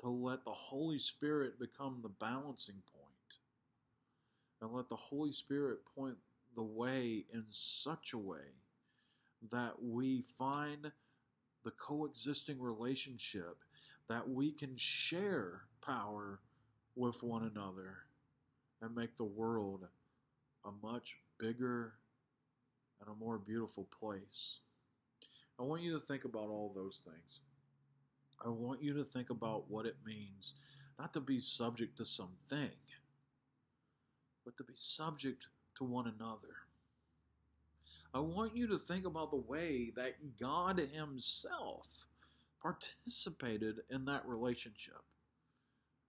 to 0.01 0.09
let 0.09 0.45
the 0.45 0.53
Holy 0.53 0.99
Spirit 0.99 1.59
become 1.59 2.01
the 2.03 2.09
balancing 2.09 2.83
point, 2.93 3.39
and 4.61 4.73
let 4.73 4.89
the 4.89 4.97
Holy 4.97 5.33
Spirit 5.33 5.81
point 5.95 6.17
the 6.57 6.63
way 6.63 7.25
in 7.33 7.45
such 7.51 8.13
a 8.13 8.19
way 8.19 8.55
that 9.51 9.83
we 9.83 10.23
find 10.39 10.93
the 11.65 11.71
coexisting 11.71 12.61
relationship 12.61 13.59
that 14.09 14.29
we 14.29 14.51
can 14.51 14.77
share 14.77 15.63
power 15.85 16.41
with 16.97 17.23
one 17.23 17.45
another 17.45 17.99
and 18.83 18.95
make 18.95 19.17
the 19.17 19.25
world 19.25 19.87
a 20.65 20.87
much 20.87 21.17
bigger 21.39 21.93
and 23.01 23.09
a 23.09 23.25
more 23.25 23.39
beautiful 23.39 23.87
place. 24.01 24.59
I 25.59 25.63
want 25.63 25.83
you 25.83 25.93
to 25.93 26.01
think 26.01 26.25
about 26.25 26.49
all 26.49 26.73
those 26.75 27.03
things. 27.05 27.41
I 28.44 28.48
want 28.48 28.83
you 28.83 28.94
to 28.94 29.05
think 29.05 29.31
about 29.31 29.70
what 29.70 29.87
it 29.87 29.96
means 30.05 30.55
not 30.98 31.12
to 31.14 31.20
be 31.20 31.40
subject 31.40 31.96
to 31.98 32.05
something, 32.05 32.70
but 34.44 34.57
to 34.59 34.64
be 34.64 34.74
subject 34.76 35.46
to 35.76 35.85
one 35.85 36.07
another. 36.07 36.57
I 38.12 38.20
want 38.20 38.57
you 38.57 38.66
to 38.68 38.79
think 38.79 39.07
about 39.07 39.31
the 39.31 39.37
way 39.37 39.92
that 39.96 40.38
God 40.38 40.79
Himself 40.92 42.07
participated 42.61 43.81
in 43.88 44.05
that 44.07 44.26
relationship 44.26 45.03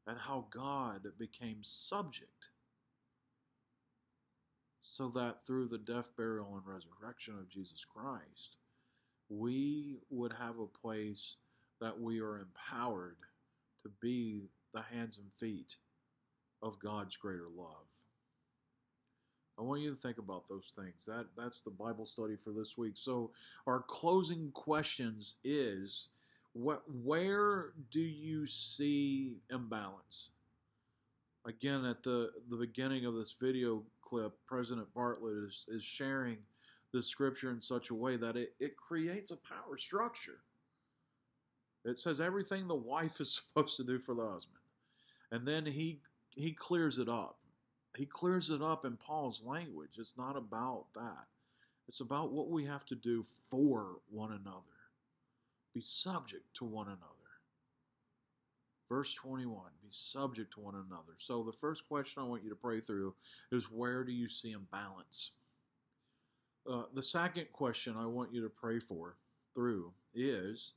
and 0.08 0.18
how 0.20 0.48
God 0.50 1.08
became 1.18 1.60
subject 1.62 2.50
so 4.82 5.10
that 5.10 5.46
through 5.46 5.70
the 5.70 5.78
death, 5.78 6.12
burial, 6.18 6.54
and 6.54 6.66
resurrection 6.66 7.36
of 7.40 7.50
Jesus 7.50 7.86
Christ, 7.86 8.58
we 9.30 10.00
would 10.10 10.34
have 10.34 10.60
a 10.60 10.66
place 10.66 11.38
that 11.82 12.00
we 12.00 12.22
are 12.22 12.40
empowered 12.40 13.18
to 13.84 13.90
be 14.02 14.44
the 14.74 14.82
hands 14.82 15.18
and 15.18 15.34
feet 15.34 15.76
of 16.62 16.80
God's 16.80 17.18
greater 17.18 17.48
love. 17.54 17.88
I 19.60 19.64
want 19.64 19.82
you 19.82 19.90
to 19.90 19.96
think 19.96 20.18
about 20.18 20.48
those 20.48 20.72
things. 20.76 21.06
That 21.06 21.26
that's 21.38 21.62
the 21.62 21.72
Bible 21.72 22.06
study 22.06 22.36
for 22.36 22.52
this 22.52 22.78
week. 22.78 22.94
So 22.96 23.32
our 23.68 23.82
closing 23.82 24.52
questions 24.54 25.36
is 25.44 26.10
what 26.54 26.84
where 26.88 27.74
do 27.92 28.00
you 28.00 28.48
see 28.48 29.38
imbalance? 29.50 30.32
Again, 31.46 31.86
at 31.86 32.04
the, 32.04 32.30
the 32.50 32.56
beginning 32.56 33.06
of 33.06 33.16
this 33.16 33.36
video 33.40 33.84
clip, 34.04 34.34
President 34.48 34.88
Bartlet 34.96 35.48
is, 35.48 35.66
is 35.68 35.84
sharing 35.84 36.38
the 36.94 37.02
scripture 37.02 37.50
in 37.50 37.62
such 37.62 37.90
a 37.90 37.96
way 37.96 38.16
that 38.16 38.36
it, 38.36 38.54
it 38.60 38.78
creates 38.78 39.32
a 39.32 39.38
power 39.38 39.78
structure. 39.78 40.40
It 41.84 41.98
says 41.98 42.22
everything 42.22 42.68
the 42.68 42.76
wife 42.76 43.20
is 43.20 43.32
supposed 43.56 43.78
to 43.78 43.84
do 43.84 44.00
for 44.00 44.16
the 44.16 44.28
husband. 44.28 44.58
And 45.32 45.48
then 45.48 45.66
he 45.66 46.02
he 46.36 46.54
clears 46.54 46.98
it 46.98 47.10
up. 47.10 47.38
He 47.98 48.06
clears 48.06 48.50
it 48.50 48.62
up 48.62 48.86
in 48.86 48.96
Paul's 48.96 49.44
language. 49.46 49.98
It's 49.98 50.14
not 50.18 50.38
about 50.38 50.86
that. 50.96 51.26
It's 51.88 52.00
about 52.00 52.32
what 52.32 52.50
we 52.50 52.66
have 52.66 52.86
to 52.86 52.96
do 52.96 53.26
for 53.50 53.98
one 54.10 54.32
another. 54.32 54.62
Be 55.74 55.82
subject 55.82 56.54
to 56.56 56.66
one 56.66 56.88
another. 56.88 57.08
Verse 58.88 59.14
21 59.14 59.64
Be 59.82 59.90
subject 59.90 60.54
to 60.54 60.60
one 60.62 60.76
another. 60.76 61.16
So, 61.18 61.44
the 61.44 61.52
first 61.52 61.88
question 61.88 62.22
I 62.22 62.26
want 62.26 62.44
you 62.44 62.50
to 62.50 62.56
pray 62.56 62.80
through 62.80 63.16
is 63.52 63.66
where 63.72 64.04
do 64.04 64.12
you 64.12 64.30
see 64.30 64.52
imbalance? 64.52 65.32
Uh, 66.70 66.84
the 66.94 67.04
second 67.04 67.48
question 67.52 67.96
I 67.98 68.06
want 68.06 68.34
you 68.34 68.42
to 68.44 68.50
pray 68.50 68.80
for 68.80 69.18
through 69.56 69.94
is 70.14 70.74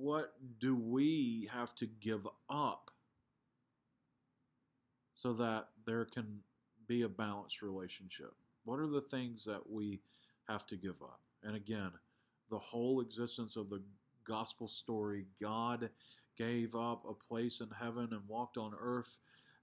what 0.00 0.32
do 0.58 0.74
we 0.74 1.48
have 1.52 1.74
to 1.74 1.86
give 1.86 2.26
up 2.48 2.90
so 5.14 5.34
that 5.34 5.66
there 5.86 6.06
can 6.06 6.40
be 6.88 7.02
a 7.02 7.08
balanced 7.08 7.60
relationship? 7.60 8.32
What 8.64 8.78
are 8.78 8.86
the 8.86 9.02
things 9.02 9.44
that 9.44 9.70
we 9.70 10.00
have 10.48 10.66
to 10.68 10.76
give 10.76 11.02
up? 11.02 11.20
And 11.44 11.54
again, 11.54 11.90
the 12.50 12.58
whole 12.58 13.00
existence 13.02 13.56
of 13.56 13.68
the 13.68 13.82
gospel 14.26 14.68
story, 14.68 15.26
God 15.40 15.90
gave 16.38 16.74
up 16.74 17.04
a 17.06 17.12
place 17.12 17.60
in 17.60 17.68
heaven 17.78 18.08
and 18.12 18.22
walked 18.26 18.56
on 18.56 18.72
earth 18.80 19.18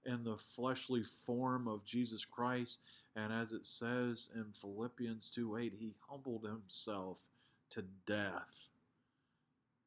in 0.06 0.22
the 0.22 0.36
fleshly 0.36 1.02
form 1.02 1.66
of 1.66 1.84
Jesus 1.84 2.24
Christ. 2.24 2.78
And 3.16 3.32
as 3.32 3.52
it 3.52 3.66
says 3.66 4.30
in 4.36 4.52
Philippians 4.52 5.30
2 5.30 5.56
8, 5.56 5.74
he 5.80 5.94
humbled 6.08 6.44
himself 6.44 7.18
to 7.70 7.82
death. 8.06 8.68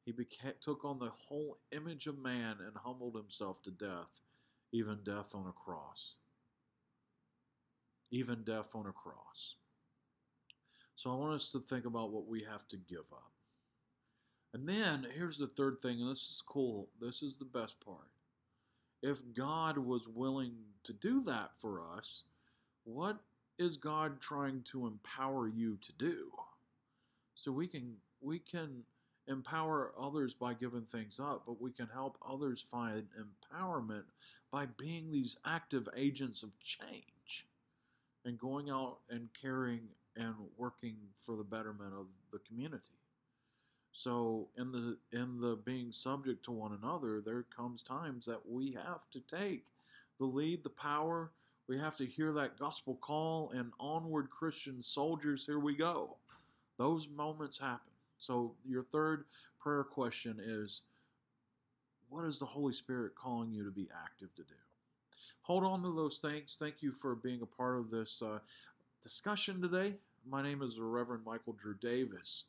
He 0.05 0.13
took 0.59 0.83
on 0.83 0.99
the 0.99 1.09
whole 1.09 1.57
image 1.71 2.07
of 2.07 2.17
man 2.17 2.57
and 2.65 2.75
humbled 2.75 3.15
himself 3.15 3.61
to 3.63 3.71
death, 3.71 4.21
even 4.71 4.99
death 5.03 5.35
on 5.35 5.47
a 5.47 5.51
cross. 5.51 6.15
Even 8.09 8.43
death 8.43 8.75
on 8.75 8.87
a 8.87 8.91
cross. 8.91 9.55
So 10.95 11.11
I 11.11 11.15
want 11.15 11.33
us 11.33 11.51
to 11.51 11.59
think 11.59 11.85
about 11.85 12.11
what 12.11 12.27
we 12.27 12.41
have 12.49 12.67
to 12.69 12.77
give 12.77 13.05
up. 13.11 13.31
And 14.53 14.67
then 14.67 15.07
here's 15.15 15.37
the 15.37 15.47
third 15.47 15.81
thing, 15.81 16.01
and 16.01 16.11
this 16.11 16.29
is 16.29 16.43
cool. 16.45 16.89
This 16.99 17.23
is 17.23 17.37
the 17.37 17.45
best 17.45 17.79
part. 17.83 18.09
If 19.01 19.21
God 19.33 19.77
was 19.77 20.07
willing 20.07 20.53
to 20.83 20.93
do 20.93 21.23
that 21.23 21.51
for 21.59 21.81
us, 21.95 22.23
what 22.83 23.17
is 23.57 23.77
God 23.77 24.19
trying 24.19 24.63
to 24.71 24.87
empower 24.87 25.47
you 25.47 25.77
to 25.81 25.93
do? 25.93 26.31
So 27.35 27.51
we 27.51 27.67
can 27.67 27.95
we 28.19 28.39
can 28.39 28.83
empower 29.27 29.93
others 29.99 30.33
by 30.33 30.53
giving 30.53 30.85
things 30.85 31.19
up, 31.19 31.43
but 31.45 31.61
we 31.61 31.71
can 31.71 31.87
help 31.93 32.17
others 32.27 32.63
find 32.69 33.07
empowerment 33.19 34.03
by 34.51 34.65
being 34.65 35.11
these 35.11 35.37
active 35.45 35.87
agents 35.95 36.43
of 36.43 36.59
change 36.59 37.47
and 38.25 38.37
going 38.37 38.69
out 38.69 38.97
and 39.09 39.29
caring 39.39 39.81
and 40.15 40.35
working 40.57 40.95
for 41.15 41.35
the 41.37 41.43
betterment 41.43 41.93
of 41.93 42.07
the 42.31 42.39
community. 42.39 42.99
So 43.93 44.47
in 44.57 44.71
the 44.71 44.97
in 45.11 45.41
the 45.41 45.57
being 45.65 45.91
subject 45.91 46.45
to 46.45 46.51
one 46.51 46.77
another, 46.81 47.21
there 47.21 47.43
comes 47.55 47.81
times 47.81 48.25
that 48.25 48.49
we 48.49 48.71
have 48.73 49.09
to 49.11 49.19
take 49.19 49.65
the 50.19 50.25
lead, 50.25 50.63
the 50.63 50.69
power. 50.69 51.31
We 51.67 51.77
have 51.77 51.95
to 51.97 52.05
hear 52.05 52.33
that 52.33 52.59
gospel 52.59 52.97
call 53.01 53.51
and 53.53 53.71
onward 53.79 54.29
Christian 54.29 54.81
soldiers, 54.81 55.45
here 55.45 55.59
we 55.59 55.75
go. 55.75 56.17
Those 56.77 57.07
moments 57.07 57.59
happen. 57.59 57.90
So 58.21 58.53
your 58.67 58.83
third 58.83 59.25
prayer 59.59 59.83
question 59.83 60.39
is 60.41 60.81
what 62.09 62.25
is 62.25 62.39
the 62.39 62.45
Holy 62.45 62.73
Spirit 62.73 63.15
calling 63.15 63.51
you 63.51 63.63
to 63.65 63.71
be 63.71 63.89
active 64.03 64.33
to 64.35 64.43
do? 64.43 64.53
Hold 65.43 65.63
on 65.63 65.81
to 65.81 65.95
those 65.95 66.19
things. 66.19 66.55
Thank 66.59 66.81
you 66.81 66.91
for 66.91 67.15
being 67.15 67.41
a 67.41 67.45
part 67.45 67.77
of 67.77 67.89
this 67.89 68.21
uh, 68.21 68.39
discussion 69.01 69.61
today. 69.61 69.95
My 70.29 70.43
name 70.43 70.61
is 70.61 70.75
the 70.75 70.83
Reverend 70.83 71.25
Michael 71.25 71.53
Drew 71.53 71.73
Davis. 71.73 72.43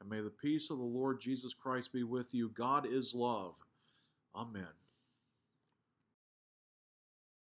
And 0.00 0.10
may 0.10 0.20
the 0.20 0.30
peace 0.30 0.70
of 0.70 0.78
the 0.78 0.84
Lord 0.84 1.20
Jesus 1.20 1.54
Christ 1.54 1.92
be 1.92 2.02
with 2.02 2.34
you. 2.34 2.48
God 2.48 2.84
is 2.84 3.14
love. 3.14 3.62
Amen. 4.34 4.81